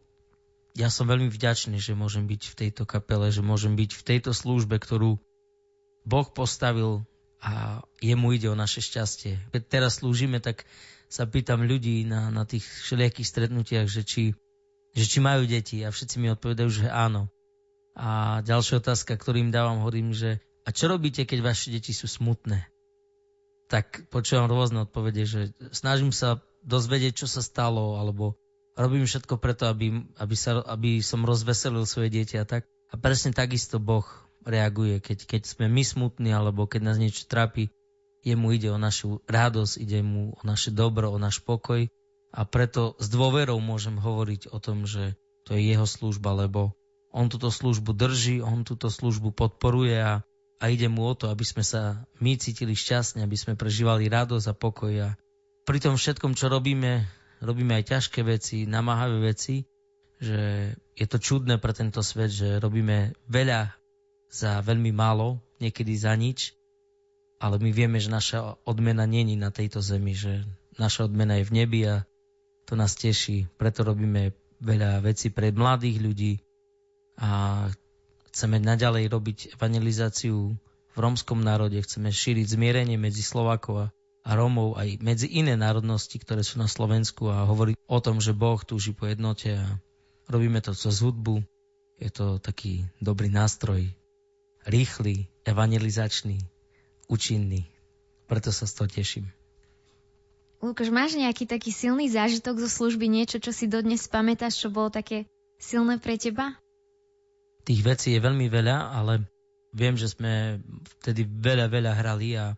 Ja 0.77 0.93
som 0.93 1.09
veľmi 1.09 1.33
vďačný, 1.33 1.81
že 1.81 1.97
môžem 1.97 2.29
byť 2.29 2.53
v 2.53 2.57
tejto 2.61 2.85
kapele, 2.85 3.33
že 3.33 3.41
môžem 3.41 3.73
byť 3.73 3.97
v 3.97 4.05
tejto 4.05 4.29
službe, 4.29 4.77
ktorú 4.77 5.17
Boh 6.05 6.27
postavil 6.29 7.01
a 7.41 7.81
jemu 7.97 8.37
ide 8.37 8.53
o 8.53 8.55
naše 8.57 8.85
šťastie. 8.85 9.41
Keď 9.49 9.61
teraz 9.65 10.05
slúžime, 10.05 10.37
tak 10.37 10.69
sa 11.09 11.25
pýtam 11.25 11.65
ľudí 11.65 12.05
na, 12.05 12.29
na 12.29 12.45
tých 12.45 12.61
všelijakých 12.61 13.25
stretnutiach, 13.25 13.87
že 13.89 14.05
či, 14.05 14.23
že 14.93 15.05
či 15.09 15.17
majú 15.17 15.49
deti 15.49 15.81
a 15.81 15.89
všetci 15.89 16.21
mi 16.21 16.29
odpovedajú, 16.37 16.69
že 16.69 16.93
áno. 16.93 17.33
A 17.97 18.39
ďalšia 18.45 18.77
otázka, 18.77 19.17
ktorým 19.17 19.49
dávam, 19.49 19.81
hovorím, 19.81 20.13
že 20.13 20.37
a 20.61 20.69
čo 20.69 20.93
robíte, 20.93 21.25
keď 21.25 21.41
vaše 21.41 21.73
deti 21.73 21.89
sú 21.89 22.05
smutné? 22.05 22.69
Tak 23.65 24.13
počúvam 24.13 24.45
rôzne 24.45 24.85
odpovede, 24.85 25.25
že 25.25 25.41
snažím 25.73 26.13
sa 26.13 26.37
dozvedieť, 26.61 27.25
čo 27.25 27.27
sa 27.27 27.41
stalo, 27.41 27.97
alebo 27.97 28.37
robím 28.77 29.09
všetko 29.09 29.41
preto, 29.41 29.65
aby, 29.67 30.05
aby, 30.21 30.35
sa, 30.37 30.61
aby 30.63 31.01
som 31.01 31.25
rozveselil 31.25 31.83
svoje 31.89 32.13
dieťa 32.13 32.45
a 32.45 32.45
tak. 32.45 32.63
A 32.87 32.95
presne 32.95 33.35
takisto 33.35 33.81
Boh 33.81 34.05
reaguje, 34.47 35.03
keď, 35.03 35.27
keď 35.27 35.41
sme 35.43 35.65
my 35.67 35.83
smutní, 35.83 36.31
alebo 36.31 36.69
keď 36.69 36.93
nás 36.93 36.97
niečo 37.01 37.27
trápi, 37.27 37.67
jemu 38.23 38.55
ide 38.55 38.71
o 38.71 38.79
našu 38.79 39.19
radosť, 39.27 39.73
ide 39.81 39.99
mu 40.05 40.37
o 40.37 40.41
naše 40.47 40.71
dobro, 40.71 41.11
o 41.11 41.19
náš 41.19 41.43
pokoj 41.43 41.89
a 42.31 42.41
preto 42.47 42.95
s 43.01 43.11
dôverou 43.11 43.59
môžem 43.59 43.99
hovoriť 43.99 44.53
o 44.55 44.57
tom, 44.63 44.87
že 44.87 45.19
to 45.43 45.55
je 45.55 45.67
jeho 45.67 45.87
služba, 45.87 46.35
lebo 46.35 46.75
on 47.11 47.27
túto 47.27 47.51
službu 47.51 47.91
drží, 47.95 48.39
on 48.39 48.63
túto 48.67 48.87
službu 48.87 49.35
podporuje 49.35 49.95
a 49.99 50.13
a 50.57 50.73
ide 50.73 50.89
mu 50.89 51.05
o 51.05 51.13
to, 51.13 51.29
aby 51.29 51.45
sme 51.45 51.61
sa 51.61 52.01
my 52.17 52.33
cítili 52.37 52.73
šťastne, 52.73 53.21
aby 53.21 53.37
sme 53.37 53.53
prežívali 53.53 54.09
radosť 54.09 54.45
a 54.49 54.57
pokoj 54.57 54.93
a 55.05 55.09
pri 55.67 55.77
tom 55.83 55.99
všetkom, 55.99 56.33
čo 56.33 56.49
robíme, 56.49 57.05
robíme 57.41 57.77
aj 57.77 57.97
ťažké 57.97 58.21
veci, 58.25 58.65
namáhavé 58.65 59.33
veci, 59.33 59.65
že 60.17 60.73
je 60.97 61.05
to 61.05 61.21
čudné 61.21 61.61
pre 61.61 61.73
tento 61.73 62.01
svet, 62.01 62.33
že 62.33 62.57
robíme 62.57 63.13
veľa 63.29 63.73
za 64.27 64.59
veľmi 64.65 64.89
málo, 64.91 65.37
niekedy 65.61 65.93
za 65.93 66.13
nič, 66.17 66.57
ale 67.37 67.61
my 67.61 67.69
vieme, 67.69 68.01
že 68.01 68.09
naša 68.09 68.57
odmena 68.65 69.05
není 69.05 69.37
na 69.37 69.53
tejto 69.53 69.77
zemi, 69.79 70.17
že 70.17 70.41
naša 70.81 71.05
odmena 71.05 71.37
je 71.37 71.45
v 71.45 71.55
nebi 71.63 71.79
a 71.85 72.05
to 72.65 72.73
nás 72.73 72.97
teší. 72.97 73.45
Preto 73.61 73.85
robíme 73.85 74.33
veľa 74.57 75.05
vecí 75.05 75.29
pre 75.29 75.53
mladých 75.53 75.97
ľudí 76.01 76.33
a 77.21 77.69
Chceme 78.37 78.61
naďalej 78.61 79.09
robiť 79.09 79.37
evangelizáciu 79.57 80.53
v 80.93 80.97
rómskom 81.01 81.41
národe, 81.41 81.81
chceme 81.81 82.13
šíriť 82.13 82.53
zmierenie 82.53 82.93
medzi 82.93 83.25
Slovákov 83.25 83.89
a 83.89 83.91
Rómov 84.35 84.75
aj 84.75 84.99
medzi 84.99 85.31
iné 85.31 85.55
národnosti, 85.55 86.19
ktoré 86.19 86.43
sú 86.43 86.59
na 86.59 86.67
Slovensku 86.67 87.31
a 87.31 87.47
hovoriť 87.47 87.79
o 87.87 87.99
tom, 88.03 88.19
že 88.19 88.35
Boh 88.35 88.59
túži 88.59 88.91
po 88.91 89.07
jednote 89.07 89.55
a 89.55 89.79
robíme 90.27 90.59
to 90.59 90.75
cez 90.75 90.99
hudbu. 90.99 91.45
Je 91.97 92.11
to 92.11 92.37
taký 92.37 92.83
dobrý 92.99 93.31
nástroj, 93.31 93.87
rýchly, 94.67 95.31
evangelizačný, 95.47 96.43
účinný. 97.07 97.65
Preto 98.27 98.51
sa 98.51 98.67
z 98.67 98.73
toho 98.75 98.87
teším. 98.91 99.25
Lukáš, 100.59 100.89
máš 100.89 101.15
nejaký 101.15 101.47
taký 101.47 101.71
silný 101.71 102.09
zážitok 102.09 102.57
zo 102.65 102.69
služby, 102.69 103.05
niečo, 103.07 103.37
čo 103.37 103.55
si 103.55 103.69
dodnes 103.69 104.09
pamätáš, 104.09 104.57
čo 104.57 104.73
bolo 104.73 104.89
také 104.89 105.29
silné 105.61 106.01
pre 106.01 106.17
teba? 106.17 106.57
Tých 107.63 107.81
vecí 107.85 108.17
je 108.17 108.21
veľmi 108.21 108.49
veľa, 108.49 108.91
ale 108.91 109.23
viem, 109.71 109.93
že 109.95 110.11
sme 110.11 110.59
vtedy 110.99 111.23
veľa, 111.23 111.69
veľa 111.69 111.91
hrali 111.93 112.35
a 112.35 112.57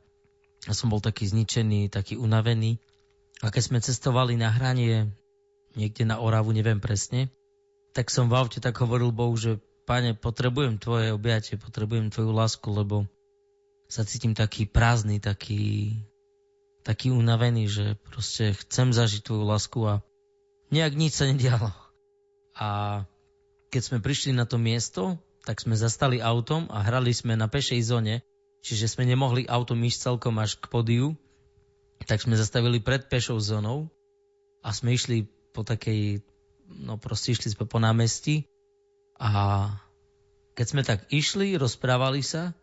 ja 0.69 0.77
som 0.77 0.93
bol 0.93 1.01
taký 1.01 1.25
zničený, 1.25 1.89
taký 1.89 2.13
unavený. 2.21 2.77
A 3.41 3.49
keď 3.49 3.63
sme 3.65 3.79
cestovali 3.81 4.38
na 4.38 4.53
hranie 4.53 5.09
niekde 5.73 6.05
na 6.05 6.21
Oravu, 6.21 6.53
neviem 6.53 6.77
presne, 6.77 7.33
tak 7.97 8.13
som 8.13 8.29
v 8.29 8.38
aute 8.38 8.61
tak 8.61 8.77
hovoril 8.77 9.09
Bohu, 9.09 9.33
že 9.33 9.57
pane, 9.89 10.13
potrebujem 10.13 10.77
tvoje 10.77 11.09
objatie, 11.09 11.57
potrebujem 11.57 12.13
tvoju 12.13 12.29
lásku, 12.29 12.69
lebo 12.69 13.09
sa 13.89 14.05
cítim 14.05 14.38
taký 14.38 14.69
prázdny, 14.69 15.17
taký, 15.17 15.97
taký 16.85 17.09
unavený, 17.09 17.65
že 17.65 17.85
proste 18.05 18.53
chcem 18.53 18.93
zažiť 18.93 19.25
tvoju 19.25 19.43
lásku 19.49 19.79
a 19.89 20.05
nejak 20.69 20.93
nič 20.93 21.17
sa 21.17 21.25
nedialo. 21.25 21.73
A 22.53 22.67
keď 23.73 23.81
sme 23.81 24.05
prišli 24.05 24.38
na 24.38 24.45
to 24.45 24.61
miesto, 24.61 25.17
tak 25.41 25.57
sme 25.57 25.73
zastali 25.73 26.21
autom 26.21 26.69
a 26.69 26.85
hrali 26.85 27.09
sme 27.09 27.33
na 27.33 27.49
pešej 27.49 27.81
zóne, 27.81 28.21
čiže 28.61 28.91
sme 28.91 29.07
nemohli 29.07 29.47
autom 29.47 29.79
ísť 29.83 30.11
celkom 30.11 30.37
až 30.39 30.59
k 30.59 30.65
podiu, 30.67 31.15
tak 32.07 32.23
sme 32.23 32.39
zastavili 32.39 32.79
pred 32.79 33.05
pešou 33.05 33.37
zónou 33.37 33.91
a 34.63 34.71
sme 34.71 34.95
išli 34.95 35.27
po 35.51 35.67
takej, 35.67 36.23
no 36.67 36.95
proste 36.97 37.35
išli 37.35 37.53
sme 37.53 37.65
po 37.67 37.77
námestí 37.77 38.47
a 39.19 39.29
keď 40.55 40.65
sme 40.65 40.81
tak 40.83 41.07
išli, 41.11 41.55
rozprávali 41.55 42.23
sa, 42.23 42.55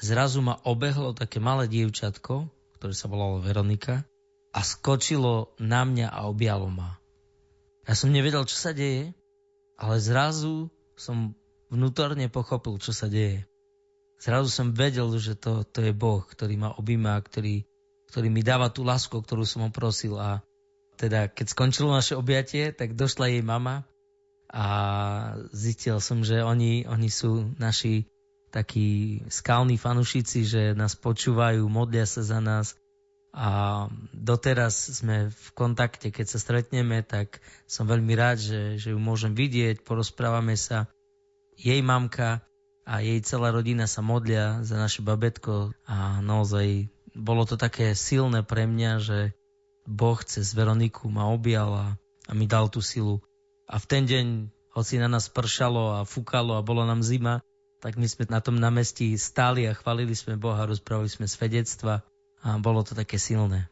zrazu 0.00 0.40
ma 0.40 0.60
obehlo 0.64 1.12
také 1.16 1.40
malé 1.40 1.68
dievčatko, 1.68 2.48
ktoré 2.78 2.94
sa 2.94 3.10
volalo 3.10 3.40
Veronika 3.40 4.04
a 4.52 4.60
skočilo 4.64 5.52
na 5.60 5.84
mňa 5.84 6.08
a 6.08 6.28
objalo 6.28 6.72
ma. 6.72 6.96
Ja 7.88 7.96
som 7.96 8.12
nevedel, 8.12 8.44
čo 8.44 8.56
sa 8.56 8.76
deje 8.76 9.16
ale 9.78 10.02
zrazu 10.02 10.74
som 10.98 11.38
vnútorne 11.70 12.26
pochopil, 12.26 12.82
čo 12.82 12.90
sa 12.90 13.06
deje. 13.06 13.46
Zrazu 14.18 14.50
som 14.50 14.74
vedel, 14.74 15.06
že 15.22 15.38
to, 15.38 15.62
to 15.62 15.78
je 15.86 15.94
Boh, 15.94 16.26
ktorý 16.26 16.58
ma 16.58 16.74
objíma, 16.74 17.14
ktorý, 17.22 17.62
ktorý 18.10 18.28
mi 18.28 18.42
dáva 18.42 18.66
tú 18.66 18.82
lásku, 18.82 19.14
ktorú 19.14 19.46
som 19.46 19.62
ho 19.66 19.70
prosil. 19.70 20.18
A 20.18 20.42
teda, 20.98 21.30
keď 21.30 21.54
skončilo 21.54 21.94
naše 21.94 22.18
objatie, 22.18 22.74
tak 22.74 22.98
došla 22.98 23.30
jej 23.30 23.42
mama 23.46 23.86
a 24.50 24.66
zistil 25.54 26.02
som, 26.02 26.26
že 26.26 26.42
oni, 26.42 26.88
oni 26.90 27.08
sú 27.12 27.54
naši 27.62 28.10
takí 28.50 29.22
skalní 29.28 29.78
fanušici, 29.78 30.42
že 30.42 30.62
nás 30.74 30.96
počúvajú, 30.98 31.62
modlia 31.68 32.08
sa 32.08 32.24
za 32.24 32.40
nás 32.40 32.74
a 33.28 33.86
doteraz 34.16 34.98
sme 34.98 35.28
v 35.28 35.48
kontakte, 35.52 36.08
keď 36.08 36.26
sa 36.26 36.38
stretneme, 36.40 37.04
tak 37.04 37.44
som 37.68 37.84
veľmi 37.84 38.16
rád, 38.16 38.40
že, 38.40 38.62
že 38.80 38.96
ju 38.96 38.98
môžem 38.98 39.36
vidieť, 39.36 39.84
porozprávame 39.84 40.56
sa. 40.56 40.88
Jej 41.54 41.84
mamka 41.84 42.47
a 42.88 43.04
jej 43.04 43.20
celá 43.20 43.52
rodina 43.52 43.84
sa 43.84 44.00
modlia 44.00 44.64
za 44.64 44.80
naše 44.80 45.04
babetko 45.04 45.76
a 45.84 46.24
naozaj 46.24 46.88
bolo 47.12 47.44
to 47.44 47.60
také 47.60 47.92
silné 47.92 48.40
pre 48.40 48.64
mňa, 48.64 48.92
že 49.04 49.18
Boh 49.84 50.16
cez 50.24 50.56
Veroniku 50.56 51.12
ma 51.12 51.28
objal 51.28 51.68
a, 51.76 51.86
a 52.24 52.32
mi 52.32 52.48
dal 52.48 52.72
tú 52.72 52.80
silu. 52.80 53.20
A 53.68 53.76
v 53.76 53.84
ten 53.84 54.08
deň, 54.08 54.48
hoci 54.72 54.96
na 54.96 55.12
nás 55.12 55.28
pršalo 55.28 56.00
a 56.00 56.08
fúkalo 56.08 56.56
a 56.56 56.64
bolo 56.64 56.88
nám 56.88 57.04
zima, 57.04 57.44
tak 57.84 58.00
my 58.00 58.08
sme 58.08 58.24
na 58.32 58.40
tom 58.40 58.56
námestí 58.56 59.12
stáli 59.20 59.68
a 59.68 59.76
chválili 59.76 60.16
sme 60.16 60.40
Boha, 60.40 60.64
rozprávali 60.64 61.12
sme 61.12 61.28
svedectva 61.28 62.00
a 62.40 62.56
bolo 62.56 62.80
to 62.80 62.96
také 62.96 63.20
silné. 63.20 63.68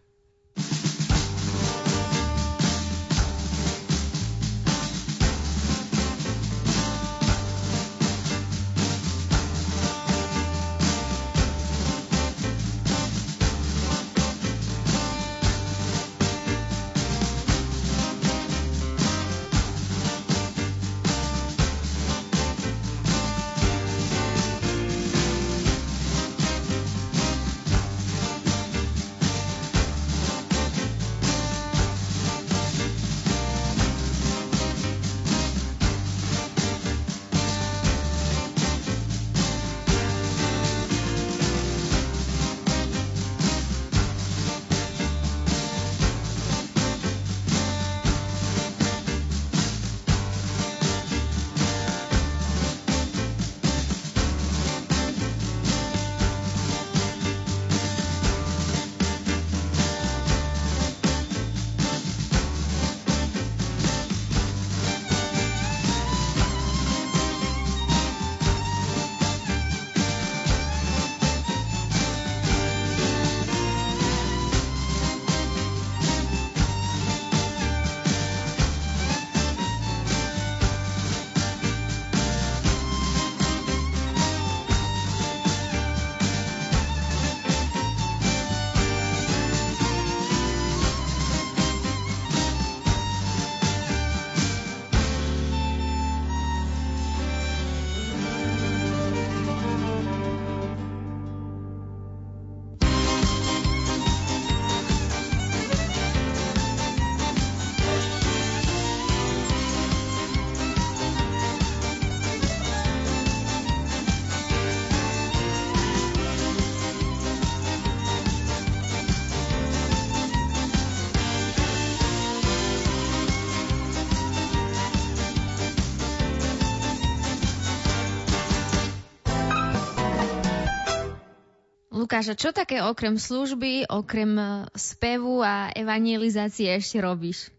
Lukáš, 132.07 132.38
čo 132.38 132.55
také 132.55 132.87
okrem 132.87 133.19
služby, 133.19 133.90
okrem 133.90 134.38
e, 134.38 134.47
spevu 134.79 135.42
a 135.42 135.75
evangelizácie 135.75 136.71
ešte 136.71 137.03
robíš? 137.03 137.51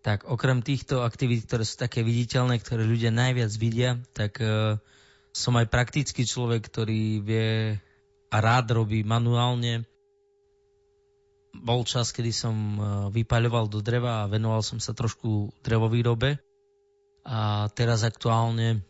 Tak 0.00 0.24
okrem 0.24 0.64
týchto 0.64 1.04
aktivít, 1.04 1.44
ktoré 1.44 1.68
sú 1.68 1.76
také 1.76 2.00
viditeľné, 2.00 2.56
ktoré 2.64 2.88
ľudia 2.88 3.12
najviac 3.12 3.52
vidia, 3.60 4.00
tak 4.16 4.40
uh, 4.40 4.80
som 5.36 5.52
aj 5.60 5.68
praktický 5.68 6.24
človek, 6.24 6.64
ktorý 6.64 7.20
vie 7.20 7.76
a 8.32 8.36
rád 8.40 8.72
robí 8.72 9.04
manuálne. 9.04 9.84
Bol 11.52 11.84
čas, 11.84 12.08
kedy 12.08 12.32
som 12.32 12.56
uh, 12.56 12.82
vypaľoval 13.12 13.68
do 13.68 13.84
dreva 13.84 14.24
a 14.24 14.30
venoval 14.32 14.64
som 14.64 14.80
sa 14.80 14.96
trošku 14.96 15.52
drevovýrobe. 15.60 16.40
A 17.28 17.68
teraz 17.76 18.00
aktuálne 18.00 18.80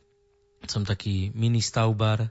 som 0.71 0.87
taký 0.87 1.35
mini 1.35 1.59
stavbar, 1.59 2.31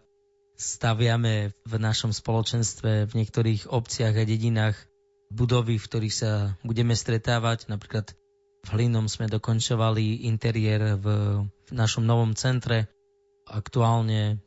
staviame 0.62 1.58
v 1.65 1.74
našom 1.82 2.13
spoločenstve 2.13 3.10
v 3.10 3.13
niektorých 3.17 3.74
obciach 3.74 4.13
a 4.13 4.24
dedinách 4.24 4.78
budovy, 5.34 5.82
v 5.82 5.88
ktorých 5.89 6.15
sa 6.15 6.32
budeme 6.62 6.93
stretávať. 6.93 7.65
Napríklad 7.65 8.13
v 8.62 8.67
Hlinom 8.69 9.10
sme 9.10 9.26
dokončovali 9.26 10.30
interiér 10.30 11.02
v, 11.02 11.06
v 11.50 11.71
našom 11.74 12.06
novom 12.06 12.38
centre. 12.38 12.93
Aktuálne 13.50 14.38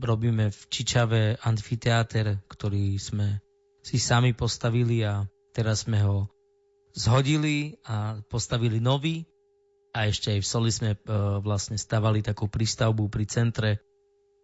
robíme 0.00 0.48
v 0.48 0.60
Čičave 0.72 1.36
amfiteáter, 1.44 2.40
ktorý 2.48 2.96
sme 2.96 3.44
si 3.84 4.00
sami 4.00 4.32
postavili 4.32 5.04
a 5.04 5.28
teraz 5.52 5.84
sme 5.84 6.00
ho 6.00 6.32
zhodili 6.96 7.76
a 7.84 8.16
postavili 8.24 8.80
nový. 8.80 9.28
A 9.92 10.08
ešte 10.08 10.32
aj 10.32 10.40
v 10.44 10.46
Soli 10.46 10.70
sme 10.70 10.90
e, 10.94 10.98
vlastne 11.40 11.80
stavali 11.80 12.20
takú 12.20 12.46
prístavbu 12.46 13.08
pri 13.08 13.24
centre, 13.24 13.70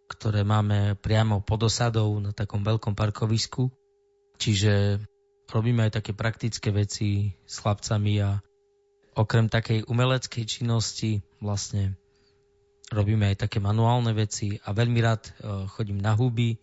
ktoré 0.08 0.44
máme 0.44 0.96
priamo 1.00 1.40
pod 1.40 1.68
osadou 1.68 2.12
na 2.20 2.36
takom 2.36 2.60
veľkom 2.60 2.92
parkovisku. 2.92 3.72
Čiže 4.36 5.00
robíme 5.48 5.86
aj 5.88 6.02
také 6.02 6.12
praktické 6.12 6.68
veci 6.74 7.32
s 7.44 7.60
chlapcami 7.62 8.14
a 8.20 8.40
okrem 9.14 9.46
takej 9.46 9.86
umeleckej 9.86 10.44
činnosti 10.44 11.22
vlastne 11.38 11.94
robíme 12.90 13.32
aj 13.32 13.48
také 13.48 13.62
manuálne 13.62 14.12
veci 14.12 14.58
a 14.60 14.74
veľmi 14.74 15.00
rád 15.00 15.22
e, 15.24 15.32
chodím 15.70 16.02
na 16.02 16.12
huby, 16.12 16.58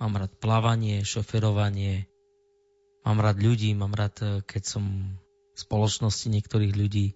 mám 0.00 0.16
rád 0.16 0.32
plávanie, 0.40 1.04
šoferovanie, 1.04 2.08
mám 3.04 3.20
rád 3.20 3.38
ľudí, 3.38 3.76
mám 3.76 3.92
rád, 3.94 4.16
e, 4.20 4.26
keď 4.48 4.62
som 4.66 4.84
v 5.54 5.58
spoločnosti 5.58 6.26
niektorých 6.32 6.74
ľudí, 6.74 7.14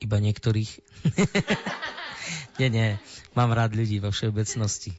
iba 0.00 0.16
niektorých. 0.22 0.70
nie, 2.58 2.68
nie, 2.70 2.88
mám 3.34 3.50
rád 3.50 3.74
ľudí 3.74 3.98
vo 3.98 4.14
všeobecnosti. 4.14 4.94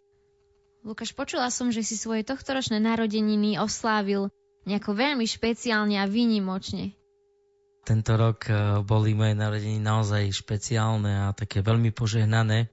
Lukáš, 0.85 1.17
počula 1.17 1.49
som, 1.49 1.73
že 1.73 1.81
si 1.81 1.97
svoje 1.97 2.21
tohtoročné 2.21 2.77
narodeniny 2.77 3.57
oslávil 3.57 4.29
nejako 4.69 4.93
veľmi 4.93 5.25
špeciálne 5.25 5.97
a 5.97 6.05
výnimočne. 6.05 6.93
Tento 7.85 8.13
rok 8.17 8.49
eh, 8.49 8.81
boli 8.81 9.13
moje 9.13 9.37
narodeniny 9.37 9.81
naozaj 9.81 10.33
špeciálne 10.33 11.29
a 11.29 11.33
také 11.33 11.61
veľmi 11.61 11.93
požehnané. 11.93 12.69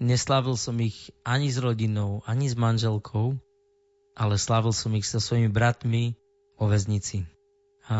Neslávil 0.00 0.56
som 0.56 0.76
ich 0.80 1.12
ani 1.26 1.52
s 1.52 1.58
rodinou, 1.60 2.22
ani 2.24 2.48
s 2.48 2.54
manželkou, 2.54 3.36
ale 4.16 4.34
slávil 4.36 4.72
som 4.72 4.94
ich 4.96 5.06
so 5.06 5.20
svojimi 5.20 5.50
bratmi 5.50 6.16
o 6.58 6.66
väznici. 6.70 7.26
A 7.88 7.98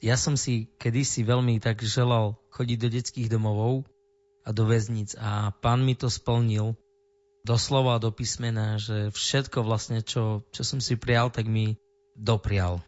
ja 0.00 0.16
som 0.16 0.36
si 0.36 0.70
kedysi 0.76 1.24
veľmi 1.24 1.58
tak 1.58 1.82
želal 1.84 2.36
chodiť 2.52 2.78
do 2.78 2.88
detských 2.88 3.28
domovov 3.32 3.84
a 4.46 4.54
do 4.54 4.62
väznic 4.62 5.18
a 5.18 5.50
pán 5.58 5.82
mi 5.82 5.98
to 5.98 6.06
splnil 6.06 6.78
doslova 7.42 7.98
do 7.98 8.14
písmena, 8.14 8.78
že 8.78 9.10
všetko 9.10 9.66
vlastne, 9.66 10.02
čo, 10.06 10.46
čo 10.54 10.62
som 10.62 10.78
si 10.78 10.94
prijal, 10.94 11.34
tak 11.34 11.50
mi 11.50 11.78
doprial. 12.14 12.82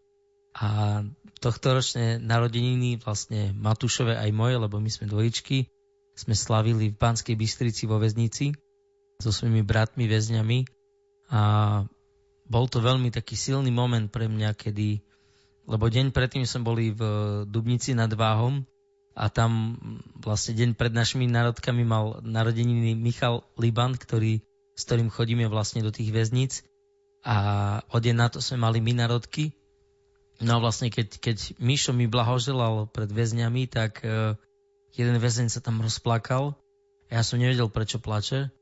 A 0.54 1.02
tohto 1.38 1.78
ročné 1.78 2.18
narodeniny 2.18 2.98
vlastne 2.98 3.54
Matúšové 3.54 4.18
aj 4.18 4.30
moje, 4.34 4.58
lebo 4.58 4.82
my 4.82 4.90
sme 4.90 5.06
dvojičky, 5.06 5.70
sme 6.18 6.34
slavili 6.34 6.90
v 6.90 6.98
Banskej 6.98 7.38
Bystrici 7.38 7.86
vo 7.86 8.02
väznici 8.02 8.50
so 9.22 9.30
svojimi 9.30 9.62
bratmi 9.62 10.10
väzňami 10.10 10.58
a 11.30 11.42
bol 12.48 12.64
to 12.66 12.82
veľmi 12.82 13.14
taký 13.14 13.38
silný 13.38 13.70
moment 13.70 14.10
pre 14.10 14.26
mňa, 14.26 14.56
kedy, 14.58 14.98
lebo 15.70 15.84
deň 15.86 16.10
predtým 16.10 16.42
sme 16.48 16.66
boli 16.66 16.90
v 16.90 17.02
Dubnici 17.46 17.94
nad 17.94 18.10
Váhom 18.10 18.66
a 19.18 19.26
tam 19.34 19.74
vlastne 20.22 20.54
deň 20.54 20.78
pred 20.78 20.94
našimi 20.94 21.26
národkami 21.26 21.82
mal 21.82 22.22
narodeniny 22.22 22.94
Michal 22.94 23.42
Liban, 23.58 23.98
ktorý 23.98 24.46
s 24.78 24.86
ktorým 24.86 25.10
chodíme 25.10 25.50
vlastne 25.50 25.82
do 25.82 25.90
tých 25.90 26.14
väzníc 26.14 26.62
a 27.26 27.36
o 27.90 27.98
deň 27.98 28.14
na 28.14 28.30
to 28.30 28.38
sme 28.38 28.62
mali 28.62 28.78
my 28.78 28.94
narodky 28.94 29.58
No 30.38 30.58
a 30.58 30.62
vlastne 30.62 30.86
keď, 30.86 31.18
keď 31.18 31.36
Mišo 31.58 31.90
mi 31.90 32.06
blahoželal 32.06 32.86
pred 32.94 33.10
väzňami, 33.10 33.66
tak 33.66 34.06
uh, 34.06 34.38
jeden 34.94 35.18
väzeň 35.18 35.50
sa 35.50 35.58
tam 35.58 35.82
rozplakal. 35.82 36.54
Ja 37.10 37.26
som 37.26 37.42
nevedel, 37.42 37.66
prečo 37.66 37.98
plače, 37.98 38.54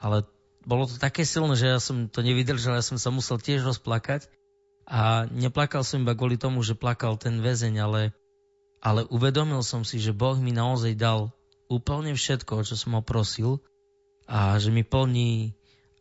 ale 0.00 0.24
bolo 0.64 0.88
to 0.88 0.96
také 0.96 1.28
silné, 1.28 1.52
že 1.58 1.68
ja 1.68 1.80
som 1.82 2.08
to 2.08 2.24
nevydržal, 2.24 2.80
ja 2.80 2.84
som 2.84 2.96
sa 2.96 3.12
musel 3.12 3.36
tiež 3.36 3.60
rozplakať. 3.60 4.24
A 4.88 5.28
neplakal 5.28 5.84
som 5.84 6.00
iba 6.00 6.16
kvôli 6.16 6.40
tomu, 6.40 6.64
že 6.64 6.72
plakal 6.72 7.20
ten 7.20 7.44
väzeň, 7.44 7.74
ale, 7.76 8.16
ale 8.78 9.06
uvedomil 9.10 9.62
som 9.66 9.82
si, 9.82 9.98
že 9.98 10.14
Boh 10.14 10.38
mi 10.38 10.54
naozaj 10.54 10.94
dal 10.94 11.34
úplne 11.68 12.14
všetko, 12.14 12.64
čo 12.64 12.74
som 12.78 12.96
ho 12.96 13.02
prosil 13.04 13.60
a 14.24 14.56
že 14.56 14.72
mi 14.72 14.86
plní 14.86 15.52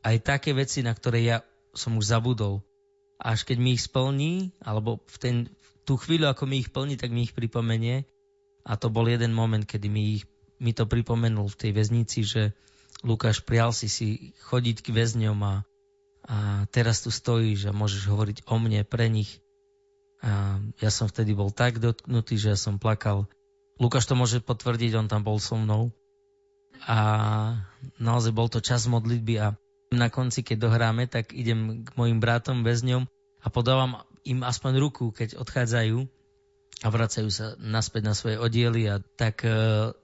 aj 0.05 0.15
také 0.23 0.55
veci, 0.55 0.85
na 0.85 0.93
ktoré 0.95 1.25
ja 1.25 1.37
som 1.75 1.97
už 1.99 2.07
zabudol. 2.07 2.63
Až 3.17 3.43
keď 3.43 3.57
mi 3.57 3.73
ich 3.75 3.83
splní, 3.83 4.53
alebo 4.61 5.01
v 5.09 5.17
ten, 5.17 5.35
tú 5.83 5.97
chvíľu, 5.97 6.29
ako 6.29 6.45
mi 6.45 6.61
ich 6.61 6.69
plní, 6.69 6.95
tak 6.95 7.09
mi 7.09 7.25
ich 7.25 7.33
pripomenie. 7.33 8.05
A 8.61 8.77
to 8.77 8.93
bol 8.93 9.09
jeden 9.09 9.33
moment, 9.33 9.65
kedy 9.65 9.89
mi, 9.89 10.21
ich, 10.21 10.25
mi 10.61 10.71
to 10.71 10.85
pripomenul 10.85 11.49
v 11.49 11.59
tej 11.59 11.71
väznici, 11.73 12.21
že 12.23 12.53
Lukáš, 13.01 13.41
prial 13.41 13.73
si 13.73 13.89
si 13.89 14.37
chodiť 14.47 14.85
k 14.85 14.93
väzňom 14.93 15.39
a 15.41 15.53
a 16.27 16.67
teraz 16.75 17.07
tu 17.07 17.09
stojíš 17.09 17.71
a 17.71 17.75
môžeš 17.75 18.11
hovoriť 18.11 18.37
o 18.51 18.59
mne 18.59 18.83
pre 18.83 19.07
nich. 19.07 19.39
A 20.23 20.57
ja 20.81 20.89
som 20.89 21.05
vtedy 21.05 21.37
bol 21.37 21.53
tak 21.53 21.77
dotknutý, 21.77 22.41
že 22.41 22.53
ja 22.53 22.57
som 22.57 22.81
plakal. 22.81 23.29
Lukáš 23.77 24.09
to 24.09 24.17
môže 24.17 24.41
potvrdiť, 24.41 24.97
on 24.97 25.07
tam 25.09 25.21
bol 25.21 25.37
so 25.37 25.53
mnou. 25.53 25.93
A 26.89 26.97
naozaj 28.01 28.33
bol 28.33 28.49
to 28.49 28.61
čas 28.61 28.89
modlitby 28.89 29.37
a 29.37 29.53
na 29.93 30.11
konci, 30.11 30.43
keď 30.43 30.67
dohráme, 30.67 31.07
tak 31.07 31.31
idem 31.31 31.85
k 31.85 31.89
mojim 31.95 32.19
bratom, 32.19 32.65
väzňom 32.65 33.07
a 33.39 33.47
podávam 33.47 34.03
im 34.27 34.43
aspoň 34.43 34.73
ruku, 34.83 35.15
keď 35.15 35.39
odchádzajú 35.39 36.03
a 36.83 36.87
vracajú 36.91 37.29
sa 37.31 37.55
naspäť 37.57 38.03
na 38.05 38.13
svoje 38.13 38.37
odiely 38.37 38.85
a 38.91 38.99
tak 39.17 39.41
e, 39.47 39.49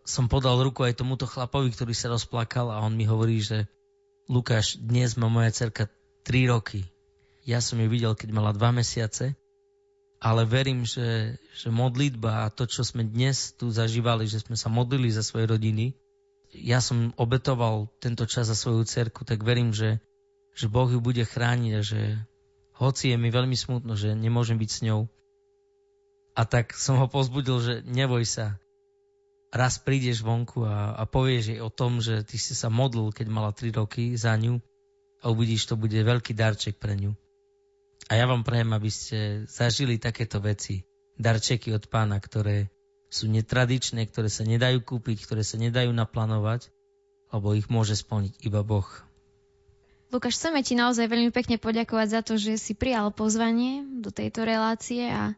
som 0.07 0.31
podal 0.31 0.57
ruku 0.63 0.87
aj 0.87 0.97
tomuto 0.97 1.29
chlapovi, 1.29 1.69
ktorý 1.69 1.93
sa 1.93 2.09
rozplakal 2.09 2.71
a 2.71 2.81
on 2.81 2.95
mi 2.97 3.05
hovorí, 3.05 3.43
že 3.43 3.69
Lukáš, 4.31 4.79
dnes 4.79 5.19
má 5.19 5.27
moja 5.27 5.51
cerka 5.51 5.91
3 6.23 6.47
roky. 6.47 6.87
Ja 7.43 7.59
som 7.59 7.75
ju 7.77 7.91
videl, 7.91 8.15
keď 8.15 8.31
mala 8.31 8.55
2 8.55 8.79
mesiace, 8.79 9.35
ale 10.23 10.47
verím, 10.47 10.87
že, 10.87 11.35
že 11.51 11.67
modlitba 11.67 12.47
a 12.47 12.53
to, 12.53 12.63
čo 12.63 12.87
sme 12.87 13.03
dnes 13.03 13.51
tu 13.59 13.67
zažívali, 13.67 14.23
že 14.23 14.39
sme 14.39 14.55
sa 14.55 14.71
modlili 14.71 15.11
za 15.11 15.19
svoje 15.19 15.51
rodiny, 15.51 15.99
ja 16.55 16.79
som 16.79 17.11
obetoval 17.19 17.91
tento 17.99 18.23
čas 18.23 18.47
za 18.47 18.55
svoju 18.55 18.87
cerku, 18.87 19.27
tak 19.27 19.43
verím, 19.43 19.75
že, 19.75 19.99
že 20.55 20.71
Boh 20.71 20.87
ju 20.87 21.03
bude 21.03 21.27
chrániť 21.27 21.71
a 21.75 21.81
že 21.83 22.01
hoci 22.79 23.11
je 23.11 23.17
mi 23.19 23.35
veľmi 23.35 23.57
smutno, 23.57 23.99
že 23.99 24.15
nemôžem 24.15 24.55
byť 24.55 24.69
s 24.71 24.79
ňou. 24.87 25.11
A 26.33 26.41
tak 26.47 26.71
som 26.71 27.03
ho 27.03 27.11
pozbudil, 27.11 27.57
že 27.59 27.73
neboj 27.83 28.23
sa, 28.23 28.57
raz 29.51 29.77
prídeš 29.77 30.23
vonku 30.23 30.63
a, 30.63 30.97
a 30.97 31.03
povieš 31.03 31.57
jej 31.57 31.59
o 31.59 31.69
tom, 31.69 31.99
že 31.99 32.23
ty 32.23 32.39
si 32.39 32.55
sa 32.55 32.71
modlil, 32.71 33.11
keď 33.11 33.27
mala 33.27 33.51
3 33.51 33.75
roky 33.75 34.15
za 34.15 34.33
ňu 34.39 34.61
a 35.19 35.29
uvidíš, 35.29 35.67
to 35.67 35.75
bude 35.75 35.93
veľký 35.93 36.31
darček 36.31 36.79
pre 36.79 36.95
ňu. 36.95 37.11
A 38.11 38.19
ja 38.19 38.25
vám 38.27 38.43
prajem, 38.43 38.71
aby 38.75 38.89
ste 38.91 39.47
zažili 39.47 39.95
takéto 39.95 40.43
veci, 40.43 40.83
darčeky 41.15 41.71
od 41.71 41.87
pána, 41.87 42.19
ktoré 42.19 42.67
sú 43.13 43.29
netradičné, 43.29 44.09
ktoré 44.09 44.27
sa 44.27 44.41
nedajú 44.41 44.81
kúpiť, 44.81 45.23
ktoré 45.23 45.45
sa 45.45 45.61
nedajú 45.61 45.93
naplánovať, 45.93 46.73
lebo 47.29 47.53
ich 47.53 47.69
môže 47.69 47.93
splniť 47.93 48.41
iba 48.41 48.65
Boh. 48.65 48.85
Lukáš, 50.13 50.37
chceme 50.37 50.61
ti 50.61 50.77
naozaj 50.77 51.09
veľmi 51.09 51.33
pekne 51.33 51.57
poďakovať 51.57 52.07
za 52.09 52.21
to, 52.21 52.37
že 52.37 52.61
si 52.61 52.73
prijal 52.77 53.09
pozvanie 53.09 53.81
do 54.01 54.13
tejto 54.13 54.45
relácie 54.45 55.09
a, 55.09 55.33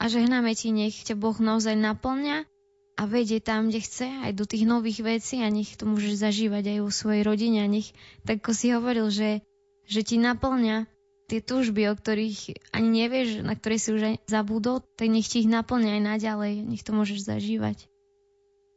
a 0.00 0.04
žehnáme 0.08 0.56
ti, 0.56 0.72
nech 0.72 1.04
ťa 1.04 1.16
Boh 1.20 1.36
naozaj 1.36 1.76
naplňa 1.76 2.48
a 2.96 3.02
vedie 3.04 3.44
tam, 3.44 3.68
kde 3.68 3.84
chce, 3.84 4.08
aj 4.08 4.32
do 4.32 4.48
tých 4.48 4.64
nových 4.64 5.04
vecí 5.04 5.44
a 5.44 5.52
nech 5.52 5.76
to 5.76 5.84
môžeš 5.84 6.16
zažívať 6.16 6.76
aj 6.76 6.78
u 6.80 6.88
svojej 6.88 7.22
rodine 7.28 7.60
a 7.60 7.68
nech, 7.68 7.92
tak 8.24 8.40
ako 8.40 8.52
si 8.56 8.72
hovoril, 8.72 9.12
že, 9.12 9.44
že 9.84 10.00
ti 10.00 10.16
naplňa 10.16 10.88
tie 11.26 11.42
túžby, 11.42 11.90
o 11.90 11.94
ktorých 11.98 12.70
ani 12.70 13.06
nevieš, 13.06 13.42
na 13.42 13.58
ktoré 13.58 13.76
si 13.82 13.90
už 13.90 14.02
aj 14.02 14.16
zabudol, 14.30 14.82
tak 14.94 15.10
nech 15.10 15.26
ti 15.26 15.42
ich 15.42 15.50
naplňa 15.50 15.98
aj 15.98 16.02
naďalej, 16.02 16.52
nech 16.62 16.82
to 16.86 16.94
môžeš 16.94 17.26
zažívať. 17.26 17.90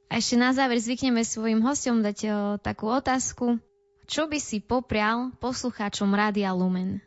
A 0.10 0.18
ešte 0.18 0.42
na 0.42 0.50
záver 0.58 0.82
zvykneme 0.82 1.22
svojim 1.22 1.62
hostom 1.62 2.02
dať 2.02 2.18
o, 2.26 2.38
takú 2.58 2.90
otázku. 2.90 3.62
Čo 4.10 4.26
by 4.26 4.42
si 4.42 4.58
poprial 4.58 5.30
poslucháčom 5.38 6.10
Rádia 6.18 6.50
Lumen? 6.50 7.06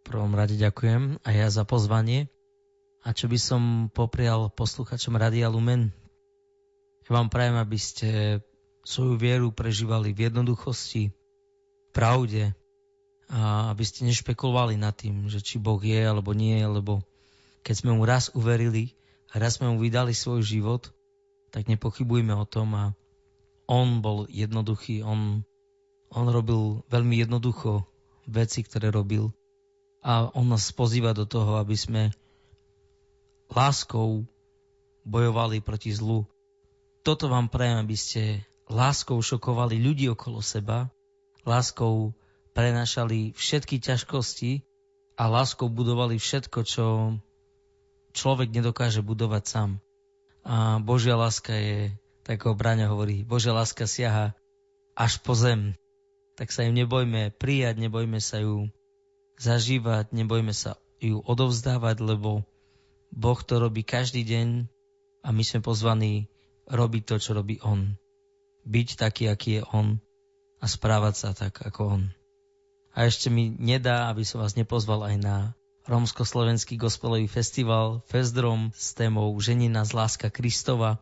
V 0.00 0.16
prvom 0.16 0.32
rade 0.32 0.56
ďakujem 0.56 1.20
aj 1.20 1.34
ja 1.36 1.48
za 1.52 1.68
pozvanie. 1.68 2.32
A 3.04 3.12
čo 3.12 3.28
by 3.28 3.36
som 3.36 3.62
poprial 3.92 4.48
poslucháčom 4.48 5.12
Rádia 5.12 5.52
Lumen? 5.52 5.92
Ja 7.04 7.20
vám 7.20 7.28
prajem, 7.28 7.60
aby 7.60 7.78
ste 7.78 8.08
svoju 8.82 9.20
vieru 9.20 9.52
prežívali 9.52 10.16
v 10.16 10.32
jednoduchosti, 10.32 11.12
v 11.12 11.88
pravde 11.92 12.56
a 13.26 13.74
aby 13.74 13.82
ste 13.82 14.06
nešpekulovali 14.06 14.78
nad 14.78 14.94
tým, 14.94 15.26
že 15.26 15.42
či 15.42 15.58
Boh 15.58 15.82
je 15.82 15.98
alebo 15.98 16.30
nie, 16.30 16.62
lebo 16.62 17.02
keď 17.66 17.74
sme 17.82 17.90
mu 17.98 18.06
raz 18.06 18.30
uverili 18.34 18.94
a 19.34 19.42
raz 19.42 19.58
sme 19.58 19.74
mu 19.74 19.82
vydali 19.82 20.14
svoj 20.14 20.46
život, 20.46 20.94
tak 21.50 21.66
nepochybujme 21.66 22.30
o 22.38 22.46
tom 22.46 22.74
a 22.78 22.84
on 23.66 23.98
bol 23.98 24.30
jednoduchý, 24.30 25.02
on, 25.02 25.42
on 26.14 26.26
robil 26.30 26.86
veľmi 26.86 27.18
jednoducho 27.26 27.82
veci, 28.30 28.62
ktoré 28.62 28.94
robil. 28.94 29.34
A 30.06 30.30
on 30.38 30.46
nás 30.46 30.70
pozýva 30.70 31.10
do 31.10 31.26
toho, 31.26 31.58
aby 31.58 31.74
sme 31.74 32.14
láskou 33.50 34.22
bojovali 35.02 35.58
proti 35.58 35.90
zlu, 35.90 36.26
toto 37.06 37.30
vám 37.30 37.46
prajem, 37.46 37.86
aby 37.86 37.94
ste 37.94 38.42
láskou 38.66 39.22
šokovali 39.22 39.78
ľudí 39.78 40.10
okolo 40.10 40.42
seba, 40.42 40.90
láskou 41.46 42.10
prenašali 42.56 43.36
všetky 43.36 43.84
ťažkosti 43.84 44.64
a 45.20 45.28
láskou 45.28 45.68
budovali 45.68 46.16
všetko, 46.16 46.58
čo 46.64 46.86
človek 48.16 48.48
nedokáže 48.48 49.04
budovať 49.04 49.44
sám. 49.44 49.70
A 50.40 50.80
Božia 50.80 51.20
láska 51.20 51.52
je, 51.52 51.92
tak 52.24 52.40
ako 52.40 52.56
Bráňa 52.56 52.88
hovorí, 52.88 53.28
Božia 53.28 53.52
láska 53.52 53.84
siaha 53.84 54.32
až 54.96 55.20
po 55.20 55.36
zem. 55.36 55.76
Tak 56.40 56.48
sa 56.48 56.64
im 56.64 56.72
nebojme 56.72 57.36
prijať, 57.36 57.76
nebojme 57.76 58.24
sa 58.24 58.40
ju 58.40 58.72
zažívať, 59.36 60.16
nebojme 60.16 60.56
sa 60.56 60.80
ju 60.96 61.20
odovzdávať, 61.20 62.00
lebo 62.00 62.40
Boh 63.12 63.40
to 63.44 63.60
robí 63.60 63.84
každý 63.84 64.24
deň 64.24 64.64
a 65.20 65.28
my 65.28 65.44
sme 65.44 65.60
pozvaní 65.60 66.32
robiť 66.64 67.02
to, 67.04 67.16
čo 67.20 67.30
robí 67.36 67.60
on. 67.60 68.00
Byť 68.64 68.88
taký, 68.96 69.28
aký 69.28 69.60
je 69.60 69.62
on 69.76 70.00
a 70.60 70.66
správať 70.66 71.14
sa 71.14 71.28
tak, 71.36 71.60
ako 71.60 72.00
on. 72.00 72.15
A 72.96 73.04
ešte 73.04 73.28
mi 73.28 73.52
nedá, 73.52 74.08
aby 74.08 74.24
som 74.24 74.40
vás 74.40 74.56
nepozval 74.56 75.04
aj 75.04 75.16
na 75.20 75.36
Rómsko-slovenský 75.84 76.80
gospelový 76.80 77.28
festival 77.28 78.00
Festrom 78.08 78.72
s 78.72 78.96
témou 78.96 79.30
Ženina 79.36 79.84
z 79.84 79.92
láska 79.92 80.32
Kristova, 80.32 80.98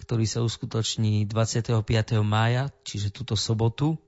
ktorý 0.00 0.24
sa 0.24 0.40
uskutoční 0.40 1.28
25. 1.28 1.84
mája, 2.24 2.72
čiže 2.88 3.12
túto 3.12 3.36
sobotu. 3.36 4.00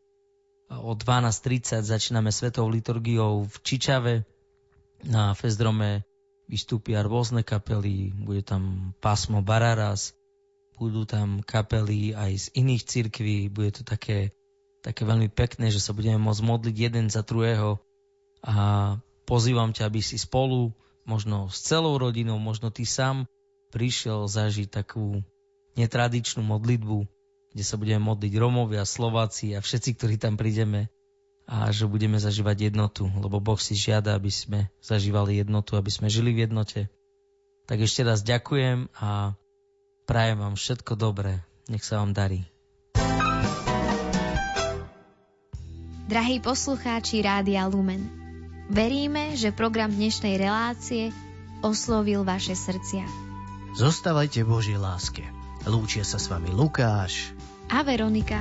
O 0.73 0.93
12.30 0.97 1.85
začíname 1.85 2.33
svetou 2.33 2.65
liturgiou 2.67 3.45
v 3.45 3.57
Čičave. 3.61 4.15
Na 5.05 5.37
Festdrome 5.37 6.09
vystúpia 6.49 7.05
rôzne 7.05 7.45
kapely, 7.45 8.11
bude 8.11 8.41
tam 8.41 8.97
pásmo 9.05 9.45
Bararas, 9.45 10.17
budú 10.81 11.05
tam 11.05 11.45
kapely 11.45 12.17
aj 12.17 12.33
z 12.41 12.47
iných 12.57 12.83
cirkví, 12.89 13.37
bude 13.53 13.71
to 13.71 13.83
také, 13.85 14.33
také 14.89 15.05
veľmi 15.05 15.29
pekné, 15.29 15.69
že 15.69 15.85
sa 15.85 15.93
budeme 15.93 16.17
môcť 16.17 16.41
modliť 16.41 16.77
jeden 16.77 17.13
za 17.13 17.21
druhého 17.21 17.77
a 18.41 18.57
pozývam 19.29 19.77
ťa, 19.77 19.93
aby 19.93 20.01
si 20.01 20.17
spolu, 20.17 20.73
možno 21.05 21.53
s 21.53 21.61
celou 21.61 22.01
rodinou, 22.01 22.41
možno 22.41 22.73
ty 22.73 22.89
sám 22.89 23.29
prišiel 23.69 24.25
zažiť 24.25 24.73
takú 24.73 25.21
netradičnú 25.77 26.41
modlitbu, 26.41 27.05
kde 27.53 27.65
sa 27.65 27.77
budeme 27.77 28.01
modliť 28.01 28.33
Romovia, 28.41 28.89
Slováci 28.89 29.53
a 29.53 29.61
všetci, 29.61 30.01
ktorí 30.01 30.17
tam 30.17 30.41
prídeme 30.41 30.89
a 31.45 31.69
že 31.69 31.89
budeme 31.89 32.17
zažívať 32.17 32.73
jednotu, 32.73 33.09
lebo 33.09 33.41
Boh 33.41 33.61
si 33.61 33.77
žiada, 33.77 34.17
aby 34.17 34.29
sme 34.33 34.69
zažívali 34.81 35.41
jednotu, 35.41 35.77
aby 35.77 35.89
sme 35.89 36.09
žili 36.09 36.33
v 36.33 36.49
jednote. 36.49 36.89
Tak 37.69 37.85
ešte 37.85 38.05
raz 38.05 38.25
ďakujem 38.25 38.89
a 38.97 39.37
Prajem 40.09 40.41
vám 40.41 40.57
všetko 40.57 40.97
dobré. 40.97 41.45
Nech 41.69 41.85
sa 41.85 42.01
vám 42.01 42.17
darí. 42.17 42.41
Drahí 46.09 46.41
poslucháči 46.41 47.21
Rádia 47.21 47.69
Lumen, 47.69 48.01
veríme, 48.73 49.37
že 49.37 49.53
program 49.53 49.93
dnešnej 49.93 50.41
relácie 50.41 51.13
oslovil 51.61 52.25
vaše 52.25 52.57
srdcia. 52.57 53.05
Zostávajte 53.77 54.41
Boží 54.41 54.73
láske. 54.81 55.21
Lúčia 55.69 56.09
sa 56.09 56.17
s 56.17 56.33
vami 56.33 56.49
Lukáš 56.49 57.37
a 57.69 57.85
Veronika. 57.85 58.41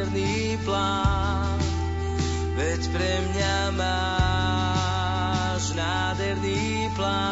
Nádherný 0.00 0.56
plán, 0.64 1.60
veď 2.56 2.88
pre 2.88 3.12
mňa 3.20 3.56
máš 3.76 5.76
nádherný 5.76 6.88
plán. 6.96 7.28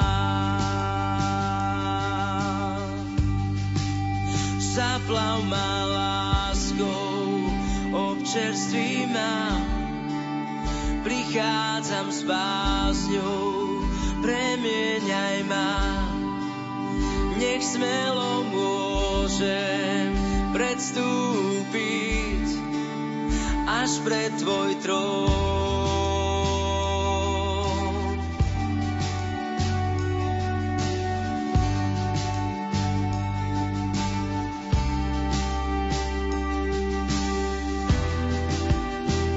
Zaplav 4.60 5.48
ma 5.48 5.88
láskou, 5.88 7.48
občerství 7.88 9.08
ma, 9.16 9.56
prichádzam 11.08 12.12
s 12.12 12.20
básňou, 12.28 13.80
premieňaj 14.20 15.40
ma. 15.48 15.72
Nech 17.40 17.64
smelo 17.64 18.44
môžem 18.52 20.12
predstúpiť 20.52 22.07
až 23.68 24.00
pre 24.00 24.32
tvoj 24.40 24.80
trón. 24.80 25.28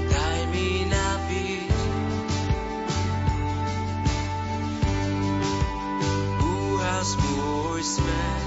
Daj 0.08 0.40
mi 0.56 0.88
napiť 0.88 1.76
úhas 6.40 7.20
môj 7.20 7.84
smer. 7.84 8.41